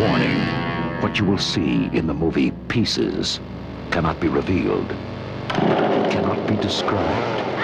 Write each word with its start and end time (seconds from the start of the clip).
Warning. 0.00 0.40
What 1.02 1.18
you 1.18 1.26
will 1.26 1.36
see 1.36 1.90
in 1.92 2.06
the 2.06 2.14
movie 2.14 2.52
Pieces 2.68 3.38
cannot 3.90 4.18
be 4.18 4.28
revealed, 4.28 4.88
cannot 6.08 6.48
be 6.48 6.56
described, 6.56 7.58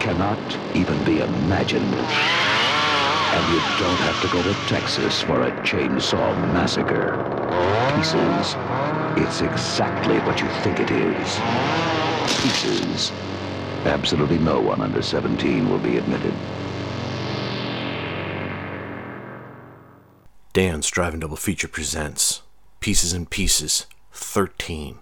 cannot 0.00 0.38
even 0.76 1.02
be 1.04 1.18
imagined. 1.18 1.82
And 3.34 3.52
you 3.52 3.58
don't 3.82 3.98
have 4.06 4.22
to 4.22 4.28
go 4.28 4.42
to 4.44 4.54
Texas 4.68 5.22
for 5.22 5.42
a 5.42 5.50
chainsaw 5.62 6.36
massacre. 6.52 7.18
Pieces. 7.96 8.54
It's 9.16 9.40
exactly 9.40 10.20
what 10.20 10.40
you 10.40 10.48
think 10.62 10.78
it 10.78 10.92
is. 10.92 11.40
Pieces. 12.42 13.10
Absolutely 13.86 14.38
no 14.38 14.60
one 14.60 14.80
under 14.80 15.02
17 15.02 15.68
will 15.68 15.80
be 15.80 15.96
admitted. 15.96 16.34
Dan's 20.54 20.88
Driving 20.88 21.18
Double 21.18 21.36
Feature 21.36 21.66
presents 21.66 22.42
Pieces 22.78 23.12
and 23.12 23.28
Pieces 23.28 23.86
13, 24.12 25.00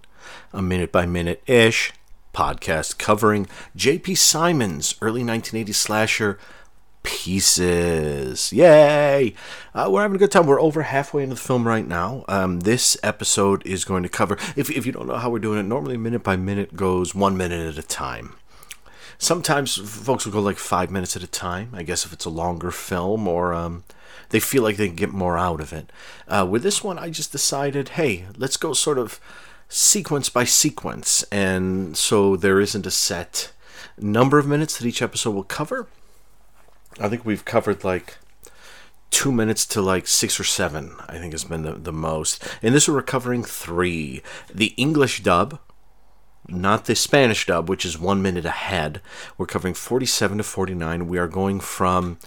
a 0.51 0.62
minute 0.62 0.91
by 0.91 1.05
minute 1.05 1.42
ish 1.47 1.92
podcast 2.33 2.97
covering 2.97 3.47
J.P. 3.77 4.15
Simon's 4.15 4.95
early 5.02 5.23
1980s 5.23 5.75
slasher 5.75 6.38
Pieces. 7.02 8.51
Yay! 8.51 9.34
Uh, 9.75 9.91
we're 9.92 10.01
having 10.01 10.16
a 10.16 10.19
good 10.19 10.30
time. 10.30 10.47
We're 10.47 10.59
over 10.59 10.84
halfway 10.84 11.23
into 11.23 11.34
the 11.34 11.41
film 11.42 11.69
right 11.69 11.87
now. 11.87 12.25
Um, 12.28 12.61
this 12.61 12.97
episode 13.03 13.62
is 13.66 13.84
going 13.84 14.05
to 14.05 14.09
cover, 14.09 14.39
if, 14.56 14.70
if 14.70 14.87
you 14.87 14.92
don't 14.92 15.06
know 15.06 15.19
how 15.19 15.28
we're 15.28 15.39
doing 15.39 15.59
it, 15.59 15.64
normally 15.64 15.98
minute 15.98 16.23
by 16.23 16.34
minute 16.34 16.77
goes 16.77 17.14
one 17.14 17.37
minute 17.37 17.77
at 17.77 17.84
a 17.84 17.87
time. 17.87 18.37
Sometimes 19.19 19.77
folks 19.77 20.25
will 20.25 20.33
go 20.33 20.41
like 20.41 20.56
five 20.56 20.91
minutes 20.91 21.14
at 21.14 21.23
a 21.23 21.27
time, 21.27 21.75
I 21.75 21.83
guess 21.83 22.06
if 22.06 22.12
it's 22.14 22.25
a 22.25 22.30
longer 22.30 22.70
film 22.70 23.28
or. 23.28 23.53
Um, 23.53 23.84
they 24.32 24.41
feel 24.41 24.62
like 24.62 24.77
they 24.77 24.88
can 24.88 24.96
get 24.96 25.12
more 25.12 25.38
out 25.38 25.60
of 25.60 25.72
it. 25.72 25.92
Uh, 26.27 26.46
with 26.48 26.62
this 26.62 26.82
one, 26.82 26.98
I 26.98 27.10
just 27.10 27.30
decided, 27.32 27.91
hey, 27.91 28.24
let's 28.36 28.56
go 28.56 28.72
sort 28.72 28.98
of 28.98 29.20
sequence 29.68 30.28
by 30.28 30.44
sequence. 30.44 31.22
And 31.30 31.97
so 31.97 32.36
there 32.36 32.58
isn't 32.58 32.86
a 32.86 32.91
set 32.91 33.52
number 33.98 34.39
of 34.39 34.47
minutes 34.47 34.78
that 34.78 34.86
each 34.86 35.02
episode 35.02 35.33
will 35.33 35.44
cover. 35.44 35.86
I 36.98 37.08
think 37.08 37.24
we've 37.24 37.44
covered 37.44 37.84
like 37.84 38.19
two 39.11 39.33
minutes 39.33 39.66
to 39.66 39.83
like 39.83 40.06
six 40.06 40.41
or 40.41 40.44
seven, 40.44 40.96
I 41.08 41.19
think 41.19 41.33
has 41.33 41.44
been 41.44 41.62
the, 41.62 41.74
the 41.74 41.92
most. 41.92 42.42
And 42.62 42.74
this 42.74 42.89
we're 42.89 43.02
covering 43.02 43.44
three. 43.44 44.22
The 44.52 44.74
English 44.78 45.22
dub, 45.22 45.58
not 46.53 46.84
the 46.84 46.95
Spanish 46.95 47.47
dub, 47.47 47.69
which 47.69 47.84
is 47.84 47.98
one 47.98 48.22
minute 48.22 48.45
ahead. 48.45 49.00
We're 49.36 49.47
covering 49.47 49.75
47 49.75 50.39
to 50.39 50.45
49. 50.45 51.08
We 51.08 51.19
are 51.19 51.28
going 51.28 51.61
from 51.61 52.19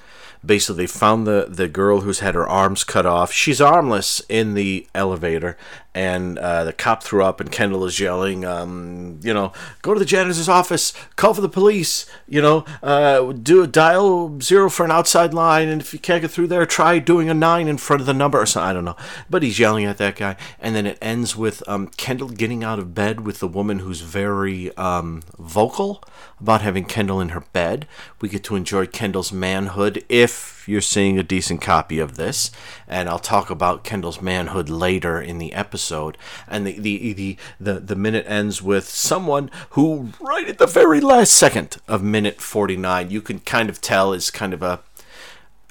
basically 0.46 0.84
they 0.84 0.88
found 0.88 1.26
the 1.26 1.48
the 1.50 1.68
girl 1.68 2.02
who's 2.02 2.20
had 2.20 2.36
her 2.36 2.48
arms 2.48 2.84
cut 2.84 3.06
off. 3.06 3.32
She's 3.32 3.62
armless 3.62 4.22
in 4.30 4.54
the 4.54 4.88
elevator, 4.94 5.58
and 5.96 6.38
uh, 6.38 6.66
the 6.66 6.74
cop 6.74 7.02
threw 7.02 7.24
up, 7.24 7.40
and 7.40 7.50
Kendall 7.50 7.86
is 7.86 8.02
yelling, 8.02 8.44
um, 8.44 9.18
you 9.24 9.34
know, 9.34 9.54
go 9.82 9.94
to 9.94 10.00
the 10.00 10.06
janitor's 10.06 10.50
office, 10.50 10.94
call 11.16 11.34
for 11.34 11.40
the 11.40 11.48
police, 11.48 12.06
you 12.28 12.42
know, 12.42 12.66
uh, 12.84 13.32
do 13.32 13.64
a 13.64 13.68
dial 13.68 14.38
zero 14.42 14.70
for 14.70 14.84
an 14.84 14.92
outside 14.92 15.34
line, 15.34 15.70
and 15.70 15.82
if 15.82 15.94
you 15.94 16.00
can't 16.00 16.22
get 16.22 16.32
through 16.32 16.48
there, 16.48 16.66
try 16.66 17.00
doing 17.00 17.30
a 17.30 17.34
nine 17.34 17.70
in 17.70 17.78
front 17.78 18.02
of 18.02 18.06
the 18.06 18.14
number 18.14 18.40
or 18.40 18.46
something. 18.46 18.70
I 18.70 18.74
don't 18.74 18.84
know, 18.84 18.98
but 19.30 19.42
he's 19.42 19.58
yelling 19.58 19.86
at 19.86 19.98
that 20.00 20.18
guy, 20.18 20.36
and 20.60 20.76
then 20.76 20.86
it 20.86 20.98
ends 21.02 21.38
with 21.38 21.64
um, 21.68 21.88
Kendall 21.88 22.30
getting 22.30 22.62
out 22.62 22.78
of 22.78 22.94
bed 22.94 23.22
with 23.22 23.40
the 23.40 23.48
woman 23.48 23.80
who's 23.80 24.02
very 24.02 24.76
um, 24.76 25.24
vocal 25.40 26.04
about 26.42 26.62
having 26.62 26.84
Kendall 26.84 27.22
in 27.22 27.30
her 27.30 27.46
bed. 27.54 27.88
We 28.20 28.28
get 28.28 28.44
to 28.46 28.58
enjoy 28.58 28.88
Kendall's 28.88 29.32
manhood 29.32 30.04
if 30.10 30.55
you're 30.68 30.82
seeing 30.82 31.18
a 31.18 31.24
decent 31.24 31.62
copy 31.62 32.00
of 32.00 32.16
this, 32.16 32.52
and 32.88 33.10
I'll 33.10 33.20
talk 33.20 33.50
about 33.50 33.84
Kendall's 33.84 34.22
manhood 34.22 34.70
later 34.70 35.22
in 35.22 35.38
the 35.38 35.54
episode. 35.54 36.18
And 36.48 36.66
the 36.66 36.80
the 36.80 37.14
the 37.14 37.38
the, 37.60 37.74
the 37.80 37.96
minute 37.96 38.26
ends 38.28 38.62
with 38.62 38.88
someone 38.88 39.52
who, 39.72 40.10
right 40.20 40.48
at 40.48 40.58
the 40.58 40.68
very 40.68 41.02
last 41.02 41.34
second 41.34 41.78
of 41.88 42.04
minute 42.04 42.42
49, 42.42 43.12
you 43.12 43.22
can 43.22 43.40
kind 43.40 43.70
of 43.70 43.82
tell 43.82 44.14
is 44.14 44.32
kind 44.32 44.54
of 44.54 44.62
a 44.62 44.82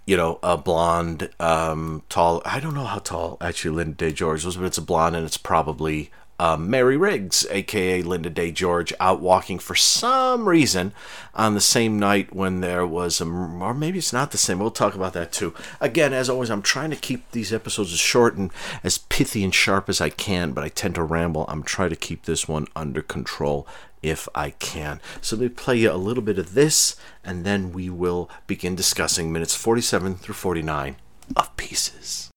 you 0.06 0.16
know, 0.18 0.38
a 0.42 0.56
blonde, 0.56 1.30
um, 1.40 2.02
tall. 2.10 2.42
I 2.44 2.60
don't 2.60 2.74
know 2.74 2.84
how 2.84 2.98
tall 2.98 3.38
actually 3.40 3.82
Lynda 3.82 3.96
Day 3.96 4.12
George 4.12 4.44
was, 4.44 4.56
but 4.56 4.66
it's 4.66 4.76
a 4.76 4.82
blonde 4.82 5.16
and 5.16 5.24
it's 5.24 5.38
probably 5.38 6.10
um, 6.38 6.68
Mary 6.68 6.96
Riggs, 6.96 7.46
aka 7.50 8.02
Lynda 8.02 8.32
Day 8.32 8.50
George, 8.50 8.92
out 8.98 9.20
walking 9.20 9.58
for 9.58 9.74
some 9.74 10.48
reason 10.48 10.92
on 11.34 11.54
the 11.54 11.60
same 11.60 11.98
night 11.98 12.34
when 12.34 12.60
there 12.60 12.86
was 12.86 13.20
a, 13.20 13.24
or 13.24 13.74
maybe 13.74 13.98
it's 13.98 14.12
not 14.12 14.30
the 14.30 14.38
same. 14.38 14.58
We'll 14.58 14.70
talk 14.70 14.94
about 14.94 15.12
that 15.12 15.32
too. 15.32 15.54
Again, 15.80 16.12
as 16.12 16.28
always, 16.28 16.50
I'm 16.50 16.62
trying 16.62 16.90
to 16.90 16.96
keep 16.96 17.30
these 17.30 17.52
episodes 17.52 17.92
as 17.92 17.98
short 17.98 18.36
and 18.36 18.50
as 18.82 18.98
pithy 18.98 19.44
and 19.44 19.54
sharp 19.54 19.88
as 19.88 20.00
I 20.00 20.10
can, 20.10 20.52
but 20.52 20.64
I 20.64 20.68
tend 20.68 20.96
to 20.96 21.02
ramble. 21.02 21.44
I'm 21.48 21.62
trying 21.62 21.90
to 21.90 21.96
keep 21.96 22.24
this 22.24 22.48
one 22.48 22.66
under 22.74 23.02
control 23.02 23.66
if 24.02 24.28
I 24.34 24.50
can. 24.50 25.00
So 25.20 25.36
let 25.36 25.42
me 25.42 25.48
play 25.48 25.76
you 25.78 25.90
a 25.90 25.94
little 25.94 26.22
bit 26.22 26.38
of 26.38 26.54
this, 26.54 26.96
and 27.24 27.44
then 27.44 27.72
we 27.72 27.88
will 27.88 28.28
begin 28.46 28.74
discussing 28.74 29.32
minutes 29.32 29.54
47 29.54 30.16
through 30.16 30.34
49 30.34 30.96
of 31.36 31.56
Pieces. 31.56 32.30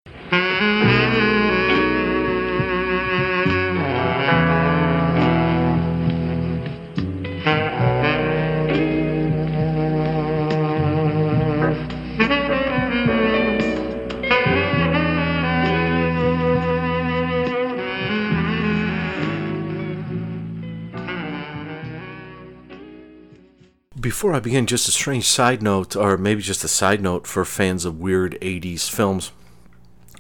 Before 24.07 24.34
I 24.34 24.40
begin, 24.40 24.68
just 24.68 24.88
a 24.88 24.91
strange 24.94 25.28
side 25.28 25.62
note, 25.62 25.94
or 25.94 26.18
maybe 26.18 26.41
just 26.41 26.63
a 26.63 26.69
side 26.69 27.01
note 27.01 27.28
for 27.28 27.44
fans 27.44 27.84
of 27.84 28.00
weird 28.00 28.38
80s 28.41 28.90
films. 28.90 29.34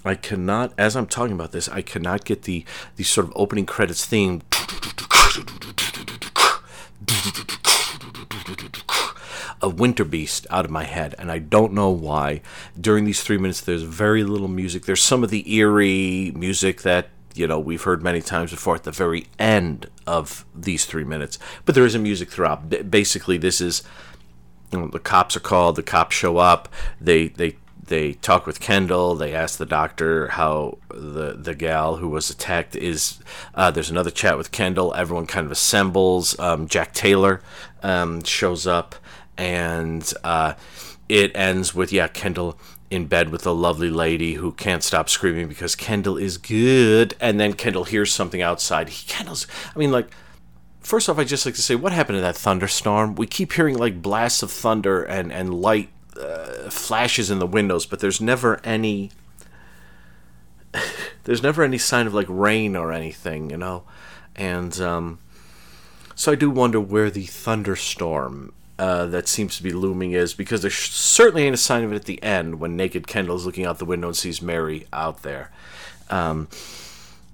I 0.03 0.13
cannot, 0.13 0.73
as 0.77 0.97
I'm 0.97 1.07
talking 1.07 1.31
about 1.31 1.53
this, 1.53 1.69
I 1.69 1.81
cannot 1.81 2.25
get 2.25 2.41
the, 2.41 2.65
the 2.97 3.05
sort 3.05 3.27
of 3.27 3.33
opening 3.37 3.65
credits 3.65 4.03
theme 4.03 4.41
of 9.61 9.79
Winter 9.79 10.03
Beast 10.03 10.45
out 10.49 10.65
of 10.65 10.71
my 10.71 10.83
head, 10.83 11.15
and 11.17 11.31
I 11.31 11.39
don't 11.39 11.71
know 11.71 11.89
why. 11.89 12.41
During 12.77 13.05
these 13.05 13.23
three 13.23 13.37
minutes, 13.37 13.61
there's 13.61 13.83
very 13.83 14.25
little 14.25 14.49
music. 14.49 14.83
There's 14.83 15.01
some 15.01 15.23
of 15.23 15.29
the 15.29 15.49
eerie 15.49 16.33
music 16.35 16.81
that 16.81 17.07
you 17.37 17.47
know 17.47 17.59
we've 17.59 17.83
heard 17.83 18.03
many 18.03 18.21
times 18.21 18.51
before 18.51 18.75
at 18.75 18.83
the 18.83 18.91
very 18.91 19.27
end 19.39 19.89
of 20.05 20.45
these 20.55 20.85
three 20.85 21.03
minutes 21.03 21.37
but 21.65 21.75
there 21.75 21.85
is 21.85 21.95
a 21.95 21.99
music 21.99 22.29
throughout 22.29 22.69
B- 22.69 22.81
basically 22.81 23.37
this 23.37 23.61
is 23.61 23.83
you 24.71 24.79
know, 24.79 24.87
the 24.87 24.99
cops 24.99 25.35
are 25.35 25.41
called 25.41 25.75
the 25.75 25.83
cops 25.83 26.15
show 26.15 26.37
up 26.37 26.69
they 26.99 27.29
they 27.29 27.55
they 27.87 28.13
talk 28.13 28.45
with 28.45 28.59
Kendall. 28.59 29.15
They 29.15 29.33
ask 29.33 29.57
the 29.57 29.65
doctor 29.65 30.27
how 30.29 30.77
the 30.89 31.33
the 31.33 31.55
gal 31.55 31.97
who 31.97 32.09
was 32.09 32.29
attacked 32.29 32.75
is. 32.75 33.19
Uh, 33.55 33.71
there's 33.71 33.89
another 33.89 34.11
chat 34.11 34.37
with 34.37 34.51
Kendall. 34.51 34.93
Everyone 34.93 35.25
kind 35.25 35.45
of 35.45 35.51
assembles. 35.51 36.37
Um, 36.39 36.67
Jack 36.67 36.93
Taylor 36.93 37.41
um, 37.83 38.23
shows 38.23 38.67
up, 38.67 38.95
and 39.37 40.13
uh, 40.23 40.53
it 41.09 41.31
ends 41.35 41.73
with 41.73 41.91
yeah 41.91 42.07
Kendall 42.07 42.59
in 42.89 43.05
bed 43.05 43.29
with 43.29 43.45
a 43.45 43.51
lovely 43.51 43.89
lady 43.89 44.35
who 44.35 44.51
can't 44.51 44.83
stop 44.83 45.09
screaming 45.09 45.47
because 45.47 45.75
Kendall 45.75 46.17
is 46.17 46.37
good. 46.37 47.15
And 47.19 47.39
then 47.39 47.53
Kendall 47.53 47.83
hears 47.83 48.13
something 48.13 48.41
outside. 48.41 48.89
He 48.89 49.07
Kendall's. 49.07 49.47
I 49.75 49.79
mean, 49.79 49.91
like. 49.91 50.09
First 50.79 51.09
off, 51.09 51.19
I 51.19 51.25
just 51.25 51.45
like 51.45 51.55
to 51.55 51.61
say, 51.61 51.75
what 51.75 51.91
happened 51.91 52.15
to 52.15 52.21
that 52.21 52.37
thunderstorm? 52.37 53.15
We 53.15 53.27
keep 53.27 53.51
hearing 53.51 53.77
like 53.77 54.01
blasts 54.01 54.41
of 54.41 54.49
thunder 54.49 55.03
and 55.03 55.33
and 55.33 55.53
light 55.53 55.89
uh, 56.17 56.69
flashes 56.69 57.29
in 57.29 57.39
the 57.39 57.47
windows, 57.47 57.85
but 57.85 57.99
there's 57.99 58.21
never 58.21 58.61
any. 58.63 59.11
there's 61.25 61.43
never 61.43 61.61
any 61.61 61.77
sign 61.77 62.07
of 62.07 62.13
like 62.13 62.27
rain 62.29 62.75
or 62.77 62.93
anything, 62.93 63.49
you 63.49 63.57
know, 63.57 63.83
and 64.35 64.79
um, 64.79 65.19
so 66.15 66.31
I 66.31 66.35
do 66.35 66.49
wonder 66.49 66.79
where 66.79 67.09
the 67.09 67.25
thunderstorm 67.25 68.53
uh, 68.79 69.07
that 69.07 69.27
seems 69.27 69.57
to 69.57 69.63
be 69.63 69.71
looming 69.71 70.11
is 70.11 70.33
because 70.33 70.61
there 70.61 70.71
certainly 70.71 71.43
ain't 71.43 71.53
a 71.53 71.57
sign 71.57 71.83
of 71.83 71.91
it 71.91 71.95
at 71.95 72.05
the 72.05 72.21
end 72.21 72.59
when 72.59 72.75
naked 72.75 73.07
Kendall's 73.07 73.45
looking 73.45 73.65
out 73.65 73.79
the 73.79 73.85
window 73.85 74.07
and 74.07 74.17
sees 74.17 74.41
Mary 74.41 74.85
out 74.93 75.23
there. 75.23 75.51
Um, 76.09 76.47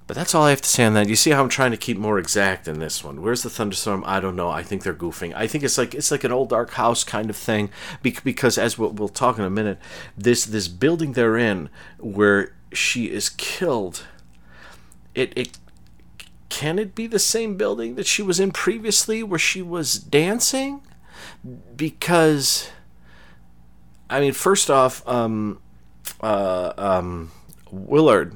but 0.06 0.18
that's 0.18 0.36
all 0.36 0.44
I 0.44 0.50
have 0.50 0.62
to 0.62 0.70
say 0.70 0.84
on 0.84 0.94
that. 0.96 1.08
You 1.08 1.16
see 1.16 1.32
how 1.32 1.42
I'm 1.42 1.50
trying 1.50 1.72
to 1.72 1.78
keep 1.78 1.98
more 1.98 2.20
exact 2.20 2.68
in 2.68 2.80
this 2.80 3.04
one. 3.04 3.22
Where's 3.22 3.44
the 3.44 3.50
thunderstorm? 3.50 4.04
I 4.06 4.20
don't 4.20 4.36
know. 4.36 4.50
I 4.50 4.62
think 4.62 4.84
they're 4.84 4.94
goofing. 4.94 5.34
I 5.34 5.48
think 5.48 5.64
it's 5.64 5.78
like 5.78 5.96
it's 5.96 6.12
like 6.12 6.24
an 6.24 6.32
old 6.32 6.50
dark 6.50 6.72
house 6.72 7.04
kind 7.04 7.30
of 7.30 7.38
thing 7.38 7.70
because 8.02 8.58
as 8.58 8.78
we'll, 8.78 8.92
we'll 8.92 9.10
talk 9.10 9.38
in 9.38 9.46
a 9.46 9.50
minute, 9.50 9.80
this 10.18 10.46
this 10.46 10.68
building 10.68 11.14
they're 11.14 11.38
in 11.38 11.70
where 12.00 12.54
she 12.74 13.10
is 13.10 13.30
killed. 13.30 14.06
It 15.16 15.32
it 15.38 15.58
can 16.50 16.80
it 16.80 16.96
be 16.96 17.08
the 17.08 17.20
same 17.20 17.56
building 17.56 17.96
that 17.96 18.06
she 18.06 18.22
was 18.22 18.40
in 18.40 18.52
previously 18.52 19.24
where 19.24 19.40
she 19.40 19.62
was 19.62 19.96
dancing? 19.96 20.82
Because 21.76 22.70
I 24.10 24.20
mean, 24.20 24.34
first 24.34 24.70
off, 24.70 25.06
um, 25.08 25.60
uh, 26.22 26.74
um, 26.78 27.32
Willard 27.72 28.36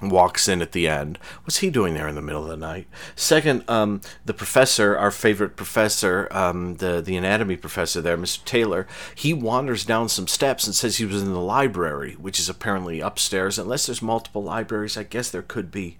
walks 0.00 0.48
in 0.48 0.62
at 0.62 0.72
the 0.72 0.86
end. 0.86 1.18
What's 1.42 1.58
he 1.58 1.70
doing 1.70 1.94
there 1.94 2.06
in 2.06 2.14
the 2.14 2.22
middle 2.22 2.44
of 2.44 2.48
the 2.48 2.56
night? 2.56 2.86
Second, 3.16 3.68
um, 3.68 4.02
the 4.24 4.34
professor, 4.34 4.96
our 4.96 5.10
favorite 5.10 5.56
professor, 5.56 6.28
um, 6.30 6.76
the 6.76 7.00
the 7.00 7.16
anatomy 7.16 7.56
professor 7.56 8.00
there, 8.00 8.16
Mr. 8.16 8.44
Taylor, 8.44 8.86
he 9.14 9.34
wanders 9.34 9.84
down 9.84 10.08
some 10.08 10.28
steps 10.28 10.64
and 10.64 10.74
says 10.74 10.98
he 10.98 11.04
was 11.04 11.22
in 11.22 11.32
the 11.32 11.40
library, 11.40 12.12
which 12.12 12.38
is 12.38 12.48
apparently 12.48 13.00
upstairs. 13.00 13.58
Unless 13.58 13.86
there's 13.86 14.02
multiple 14.02 14.42
libraries, 14.42 14.96
I 14.96 15.02
guess 15.02 15.30
there 15.30 15.42
could 15.42 15.70
be. 15.70 15.98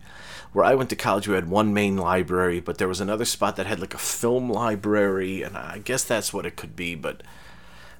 Where 0.55 0.65
I 0.65 0.77
went 0.77 0.89
to 0.91 0.97
college, 0.97 1.27
we 1.27 1.35
had 1.35 1.51
one 1.51 1.75
main 1.75 1.97
library, 1.97 2.61
but 2.61 2.79
there 2.79 2.87
was 2.87 3.01
another 3.01 3.25
spot 3.25 3.57
that 3.57 3.67
had 3.67 3.81
like 3.81 3.93
a 3.93 3.99
film 3.99 4.49
library, 4.49 5.43
and 5.43 5.59
I 5.59 5.79
guess 5.79 6.05
that's 6.05 6.33
what 6.33 6.47
it 6.47 6.55
could 6.55 6.77
be. 6.77 6.95
But 6.95 7.25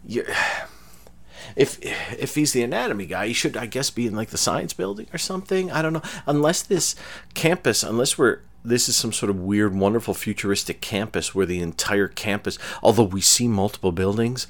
yeah 0.07 0.23
if 1.57 1.79
if 1.83 2.37
he's 2.37 2.53
the 2.53 2.63
anatomy 2.63 3.07
guy, 3.07 3.27
he 3.27 3.33
should 3.33 3.57
I 3.57 3.67
guess 3.67 3.91
be 3.91 4.07
in 4.07 4.15
like 4.15 4.31
the 4.31 4.39
science 4.39 4.73
building 4.73 5.09
or 5.13 5.19
something. 5.19 5.73
I 5.73 5.83
don't 5.83 5.95
know. 5.95 6.03
Unless 6.27 6.63
this 6.63 6.95
campus, 7.35 7.83
unless 7.83 8.17
we're 8.17 8.39
this 8.65 8.89
is 8.89 8.97
some 8.97 9.13
sort 9.13 9.31
of 9.31 9.41
weird, 9.41 9.75
wonderful, 9.75 10.15
futuristic 10.15 10.81
campus 10.81 11.35
where 11.35 11.47
the 11.47 11.61
entire 11.61 12.09
campus, 12.09 12.59
although 12.83 13.05
we 13.05 13.21
see 13.21 13.47
multiple 13.47 13.93
buildings, 13.93 14.47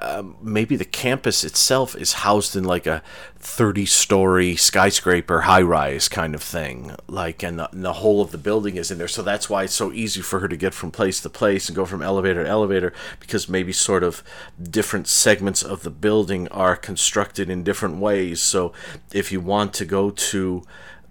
um, 0.00 0.36
maybe 0.40 0.76
the 0.76 0.84
campus 0.84 1.42
itself 1.42 1.96
is 1.96 2.12
housed 2.12 2.54
in 2.54 2.62
like 2.62 2.86
a 2.86 3.02
30 3.38 3.86
story 3.86 4.54
skyscraper 4.54 5.42
high 5.42 5.62
rise 5.62 6.08
kind 6.08 6.34
of 6.34 6.42
thing 6.42 6.94
like 7.08 7.42
and 7.42 7.58
the, 7.58 7.70
and 7.72 7.84
the, 7.84 7.94
whole 7.94 8.20
of 8.20 8.30
the 8.30 8.38
building 8.38 8.76
is 8.76 8.90
in 8.90 8.98
there. 8.98 9.08
So 9.08 9.22
that's 9.22 9.50
why 9.50 9.64
it's 9.64 9.74
so 9.74 9.92
easy 9.92 10.20
for 10.20 10.38
her 10.38 10.48
to 10.48 10.56
get 10.56 10.74
from 10.74 10.92
place 10.92 11.20
to 11.22 11.28
place 11.28 11.68
and 11.68 11.74
go 11.74 11.84
from 11.86 12.02
elevator 12.02 12.44
to 12.44 12.48
elevator 12.48 12.92
because 13.18 13.48
maybe 13.48 13.72
sort 13.72 14.04
of 14.04 14.22
different 14.62 15.08
segments 15.08 15.62
of 15.62 15.82
the 15.82 15.90
building 15.90 16.46
are 16.48 16.76
constructed 16.76 17.50
in 17.50 17.64
different 17.64 17.96
ways. 17.96 18.40
So 18.40 18.72
if 19.12 19.32
you 19.32 19.40
want 19.40 19.74
to 19.74 19.84
go 19.84 20.10
to 20.10 20.62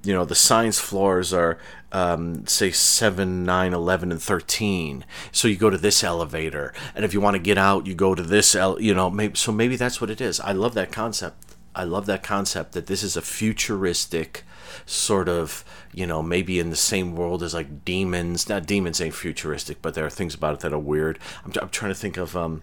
you 0.03 0.13
know 0.13 0.25
the 0.25 0.35
science 0.35 0.79
floors 0.79 1.33
are 1.33 1.57
um, 1.91 2.45
say 2.47 2.71
7 2.71 3.43
9 3.43 3.73
11 3.73 4.11
and 4.11 4.21
13 4.21 5.05
so 5.31 5.47
you 5.47 5.57
go 5.57 5.69
to 5.69 5.77
this 5.77 6.03
elevator 6.03 6.73
and 6.95 7.03
if 7.03 7.13
you 7.13 7.19
want 7.19 7.35
to 7.35 7.41
get 7.41 7.57
out 7.57 7.87
you 7.87 7.95
go 7.95 8.15
to 8.15 8.23
this 8.23 8.55
el- 8.55 8.79
you 8.81 8.93
know 8.93 9.09
maybe 9.09 9.35
so 9.35 9.51
maybe 9.51 9.75
that's 9.75 9.99
what 9.99 10.09
it 10.09 10.21
is. 10.21 10.39
I 10.39 10.51
love 10.51 10.73
that 10.75 10.91
concept. 10.91 11.55
I 11.75 11.83
love 11.83 12.05
that 12.07 12.23
concept 12.23 12.73
that 12.73 12.87
this 12.87 13.03
is 13.03 13.15
a 13.15 13.21
futuristic 13.21 14.43
sort 14.85 15.27
of 15.27 15.65
you 15.93 16.05
know 16.05 16.21
maybe 16.21 16.59
in 16.59 16.69
the 16.69 16.75
same 16.75 17.15
world 17.15 17.43
as 17.43 17.53
like 17.53 17.83
demons. 17.83 18.47
Not 18.47 18.65
demons 18.65 19.01
ain't 19.01 19.15
futuristic 19.15 19.81
but 19.81 19.95
there 19.95 20.05
are 20.05 20.09
things 20.09 20.35
about 20.35 20.53
it 20.55 20.59
that 20.61 20.73
are 20.73 20.79
weird. 20.79 21.19
I'm, 21.43 21.51
I'm 21.61 21.69
trying 21.69 21.91
to 21.91 21.99
think 21.99 22.17
of 22.17 22.37
um, 22.37 22.61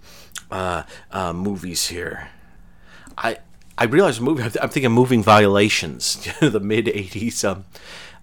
uh, 0.51 0.85
uh, 1.11 1.33
movies 1.33 1.89
here. 1.89 2.29
I 3.19 3.39
I 3.79 3.85
realize 3.85 4.21
movie. 4.21 4.43
I'm 4.43 4.71
thinking 4.71 4.93
moving 4.93 5.23
violations, 5.23 6.27
the 6.41 6.61
mid 6.61 6.87
'80s 6.87 7.45
um, 7.49 7.65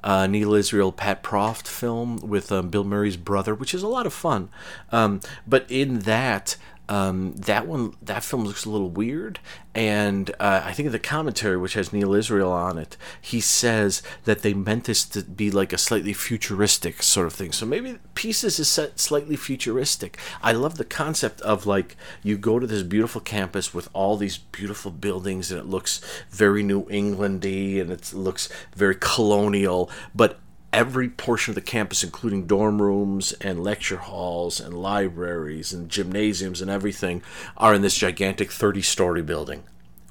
uh, 0.03 0.27
Neal 0.27 0.53
Israel 0.53 0.91
Pat 0.91 1.23
Proft 1.23 1.67
film 1.67 2.17
with 2.17 2.51
um, 2.51 2.69
Bill 2.69 2.83
Murray's 2.83 3.17
brother, 3.17 3.53
which 3.53 3.73
is 3.73 3.83
a 3.83 3.87
lot 3.87 4.05
of 4.05 4.13
fun. 4.13 4.49
Um, 4.91 5.21
but 5.47 5.65
in 5.69 5.99
that, 5.99 6.57
um, 6.89 7.33
that 7.35 7.65
one, 7.65 7.95
that 8.01 8.23
film 8.23 8.43
looks 8.43 8.65
a 8.65 8.69
little 8.69 8.89
weird, 8.89 9.39
and 9.73 10.29
uh, 10.31 10.61
I 10.65 10.73
think 10.73 10.87
in 10.87 10.91
the 10.91 10.99
commentary, 10.99 11.57
which 11.57 11.75
has 11.75 11.93
Neal 11.93 12.13
Israel 12.13 12.51
on 12.51 12.77
it, 12.77 12.97
he 13.21 13.39
says 13.39 14.03
that 14.25 14.41
they 14.41 14.53
meant 14.53 14.83
this 14.83 15.05
to 15.05 15.23
be 15.23 15.49
like 15.49 15.71
a 15.71 15.77
slightly 15.77 16.13
futuristic 16.13 17.01
sort 17.01 17.27
of 17.27 17.33
thing. 17.33 17.53
So 17.53 17.65
maybe 17.65 17.99
Pieces 18.15 18.59
is 18.59 18.67
set 18.67 18.99
slightly 18.99 19.35
futuristic. 19.35 20.17
I 20.41 20.51
love 20.51 20.77
the 20.77 20.85
concept 20.85 21.41
of 21.41 21.65
like 21.65 21.95
you 22.21 22.37
go 22.37 22.59
to 22.59 22.67
this 22.67 22.83
beautiful 22.83 23.21
campus 23.21 23.73
with 23.73 23.89
all 23.93 24.17
these 24.17 24.37
beautiful 24.37 24.91
buildings, 24.91 25.51
and 25.51 25.59
it 25.59 25.65
looks 25.65 26.01
very 26.29 26.63
New 26.63 26.83
Englandy, 26.85 27.79
and 27.79 27.91
it 27.91 28.13
looks 28.13 28.49
very 28.75 28.95
colonial, 28.99 29.89
but 30.13 30.39
every 30.73 31.07
portion 31.09 31.51
of 31.51 31.55
the 31.55 31.61
campus, 31.61 32.03
including 32.03 32.47
dorm 32.47 32.81
rooms 32.81 33.31
and 33.33 33.63
lecture 33.63 33.97
halls 33.97 34.59
and 34.59 34.73
libraries 34.73 35.71
and 35.71 35.89
gymnasiums 35.89 36.61
and 36.61 36.69
everything, 36.69 37.21
are 37.55 37.73
in 37.73 37.81
this 37.81 37.95
gigantic 37.95 38.51
30 38.51 38.81
story 38.81 39.21
building. 39.21 39.63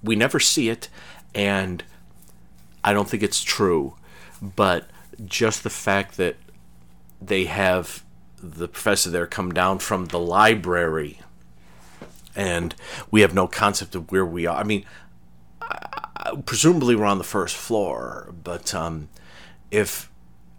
We 0.02 0.16
never 0.16 0.40
see 0.40 0.68
it, 0.68 0.88
and 1.34 1.82
I 2.84 2.92
don't 2.92 3.08
think 3.08 3.22
it's 3.22 3.42
true, 3.42 3.96
but 4.40 4.88
just 5.24 5.62
the 5.62 5.70
fact 5.70 6.16
that 6.16 6.36
they 7.20 7.44
have 7.44 8.02
the 8.42 8.68
professor 8.68 9.10
there 9.10 9.26
come 9.26 9.52
down 9.52 9.78
from 9.78 10.06
the 10.06 10.18
library 10.18 11.20
and 12.34 12.74
we 13.10 13.20
have 13.20 13.34
no 13.34 13.46
concept 13.46 13.94
of 13.94 14.10
where 14.10 14.24
we 14.26 14.46
are. 14.46 14.58
I 14.58 14.64
mean, 14.64 14.84
presumably 16.44 16.96
we're 16.96 17.04
on 17.04 17.18
the 17.18 17.24
first 17.24 17.56
floor, 17.56 18.34
but 18.42 18.74
um, 18.74 19.08
if 19.70 20.10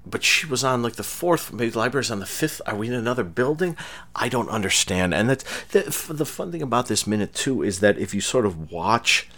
but 0.06 0.24
she 0.24 0.46
was 0.46 0.64
on 0.64 0.84
like 0.84 0.96
the 0.96 1.04
fourth 1.04 1.54
maybe 1.54 1.70
the 1.70 1.80
library's 1.80 2.12
on 2.12 2.20
the 2.20 2.26
fifth. 2.26 2.62
Are 2.66 2.76
we 2.76 2.88
in 2.88 2.94
another 2.94 3.24
building? 3.24 3.78
I 4.16 4.30
don't 4.30 4.50
understand. 4.50 5.14
And 5.14 5.30
that's 5.30 5.44
the, 5.68 6.14
the 6.14 6.26
fun 6.26 6.52
thing 6.52 6.62
about 6.62 6.88
this 6.88 7.08
minute 7.08 7.34
too 7.34 7.64
is 7.64 7.80
that 7.80 7.98
if 7.98 8.14
you 8.14 8.22
sort 8.22 8.46
of 8.46 8.72
watch 8.72 9.30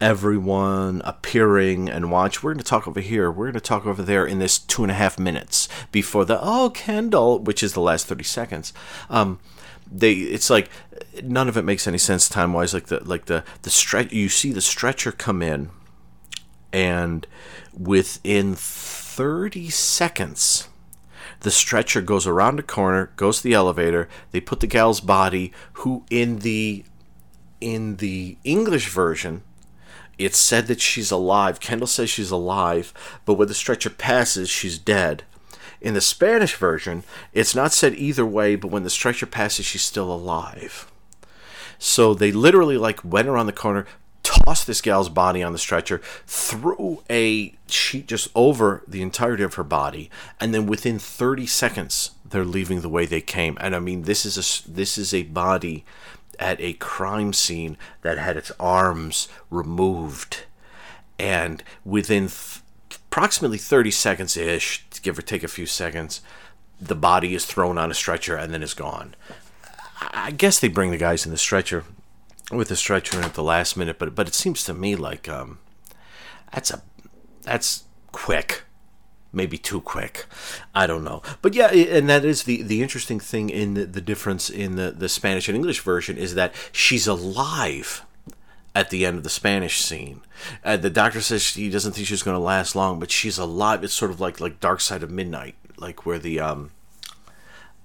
everyone 0.00 1.02
appearing 1.04 1.90
and 1.90 2.10
watch 2.10 2.42
we're 2.42 2.54
going 2.54 2.58
to 2.58 2.64
talk 2.64 2.88
over 2.88 3.00
here 3.00 3.30
we're 3.30 3.44
going 3.44 3.52
to 3.52 3.60
talk 3.60 3.84
over 3.84 4.02
there 4.02 4.24
in 4.24 4.38
this 4.38 4.58
two 4.58 4.82
and 4.82 4.90
a 4.90 4.94
half 4.94 5.18
minutes 5.18 5.68
before 5.92 6.24
the 6.24 6.38
oh 6.40 6.70
kendall 6.70 7.38
which 7.38 7.62
is 7.62 7.74
the 7.74 7.80
last 7.80 8.06
30 8.06 8.24
seconds. 8.24 8.72
Um 9.08 9.38
they 9.92 10.12
it's 10.12 10.48
like 10.48 10.70
none 11.22 11.48
of 11.48 11.56
it 11.56 11.64
makes 11.64 11.86
any 11.86 11.98
sense 11.98 12.28
time 12.28 12.52
wise 12.52 12.72
like 12.72 12.86
the 12.86 13.02
like 13.04 13.26
the 13.26 13.44
the 13.62 13.70
stretch 13.70 14.12
you 14.12 14.28
see 14.28 14.52
the 14.52 14.60
stretcher 14.60 15.12
come 15.12 15.42
in 15.42 15.70
and 16.72 17.26
within 17.76 18.54
30 19.20 19.68
seconds, 19.68 20.70
the 21.40 21.50
stretcher 21.50 22.00
goes 22.00 22.26
around 22.26 22.58
a 22.58 22.62
corner, 22.62 23.12
goes 23.16 23.36
to 23.36 23.42
the 23.42 23.52
elevator. 23.52 24.08
They 24.30 24.40
put 24.40 24.60
the 24.60 24.66
gal's 24.66 25.02
body, 25.02 25.52
who 25.74 26.06
in 26.08 26.38
the 26.38 26.84
in 27.60 27.96
the 27.96 28.38
English 28.44 28.88
version, 28.88 29.42
it's 30.16 30.38
said 30.38 30.68
that 30.68 30.80
she's 30.80 31.10
alive. 31.10 31.60
Kendall 31.60 31.86
says 31.86 32.08
she's 32.08 32.30
alive, 32.30 32.94
but 33.26 33.34
when 33.34 33.48
the 33.48 33.52
stretcher 33.52 33.90
passes, 33.90 34.48
she's 34.48 34.78
dead. 34.78 35.24
In 35.82 35.92
the 35.92 36.00
Spanish 36.00 36.54
version, 36.54 37.04
it's 37.34 37.54
not 37.54 37.74
said 37.74 37.94
either 37.96 38.24
way, 38.24 38.56
but 38.56 38.70
when 38.70 38.84
the 38.84 38.88
stretcher 38.88 39.26
passes, 39.26 39.66
she's 39.66 39.82
still 39.82 40.10
alive. 40.10 40.90
So 41.78 42.14
they 42.14 42.32
literally 42.32 42.78
like 42.78 43.04
went 43.04 43.28
around 43.28 43.48
the 43.48 43.52
corner, 43.52 43.84
tossed 44.44 44.66
this 44.66 44.80
gal's 44.80 45.08
body 45.08 45.42
on 45.42 45.52
the 45.52 45.58
stretcher, 45.58 46.00
threw 46.26 47.02
a 47.08 47.54
sheet 47.66 48.06
just 48.06 48.28
over 48.34 48.82
the 48.86 49.02
entirety 49.02 49.42
of 49.42 49.54
her 49.54 49.64
body, 49.64 50.10
and 50.40 50.52
then 50.54 50.66
within 50.66 50.98
30 50.98 51.46
seconds 51.46 52.12
they're 52.24 52.44
leaving 52.44 52.80
the 52.80 52.88
way 52.88 53.06
they 53.06 53.20
came. 53.20 53.56
And 53.60 53.74
I 53.74 53.78
mean, 53.78 54.02
this 54.02 54.24
is 54.24 54.36
a 54.36 54.70
this 54.70 54.96
is 54.98 55.12
a 55.12 55.24
body 55.24 55.84
at 56.38 56.60
a 56.60 56.74
crime 56.74 57.32
scene 57.32 57.76
that 58.02 58.18
had 58.18 58.36
its 58.36 58.52
arms 58.58 59.28
removed, 59.50 60.44
and 61.18 61.62
within 61.84 62.28
th- 62.28 62.60
approximately 62.90 63.58
30 63.58 63.90
seconds 63.90 64.36
ish, 64.36 64.84
give 65.02 65.18
or 65.18 65.22
take 65.22 65.42
a 65.42 65.48
few 65.48 65.66
seconds, 65.66 66.20
the 66.80 66.94
body 66.94 67.34
is 67.34 67.44
thrown 67.44 67.76
on 67.76 67.90
a 67.90 67.94
stretcher 67.94 68.36
and 68.36 68.54
then 68.54 68.62
is 68.62 68.74
gone. 68.74 69.14
I 70.00 70.30
guess 70.30 70.58
they 70.58 70.68
bring 70.68 70.90
the 70.90 70.96
guys 70.96 71.26
in 71.26 71.32
the 71.32 71.38
stretcher 71.38 71.84
with 72.50 72.68
the 72.68 72.76
stretcher 72.76 73.20
at 73.20 73.34
the 73.34 73.42
last 73.42 73.76
minute, 73.76 73.98
but 73.98 74.14
but 74.14 74.28
it 74.28 74.34
seems 74.34 74.64
to 74.64 74.74
me 74.74 74.96
like 74.96 75.28
um, 75.28 75.58
that's 76.52 76.70
a 76.70 76.82
that's 77.42 77.84
quick, 78.12 78.62
maybe 79.32 79.56
too 79.56 79.80
quick. 79.80 80.26
I 80.74 80.86
don't 80.86 81.04
know, 81.04 81.22
but 81.42 81.54
yeah, 81.54 81.68
and 81.72 82.08
that 82.08 82.24
is 82.24 82.44
the 82.44 82.62
the 82.62 82.82
interesting 82.82 83.20
thing 83.20 83.50
in 83.50 83.74
the, 83.74 83.86
the 83.86 84.00
difference 84.00 84.50
in 84.50 84.76
the 84.76 84.90
the 84.90 85.08
Spanish 85.08 85.48
and 85.48 85.56
English 85.56 85.80
version 85.80 86.16
is 86.16 86.34
that 86.34 86.54
she's 86.72 87.06
alive 87.06 88.02
at 88.74 88.90
the 88.90 89.04
end 89.04 89.16
of 89.16 89.24
the 89.24 89.30
Spanish 89.30 89.80
scene. 89.80 90.20
Uh, 90.64 90.76
the 90.76 90.90
doctor 90.90 91.20
says 91.20 91.54
he 91.54 91.70
doesn't 91.70 91.92
think 91.92 92.06
she's 92.06 92.22
going 92.22 92.36
to 92.36 92.42
last 92.42 92.76
long, 92.76 93.00
but 93.00 93.10
she's 93.10 93.38
alive. 93.38 93.84
It's 93.84 93.94
sort 93.94 94.10
of 94.10 94.20
like 94.20 94.40
like 94.40 94.60
Dark 94.60 94.80
Side 94.80 95.02
of 95.02 95.10
Midnight, 95.10 95.54
like 95.76 96.04
where 96.04 96.18
the 96.18 96.40
um 96.40 96.72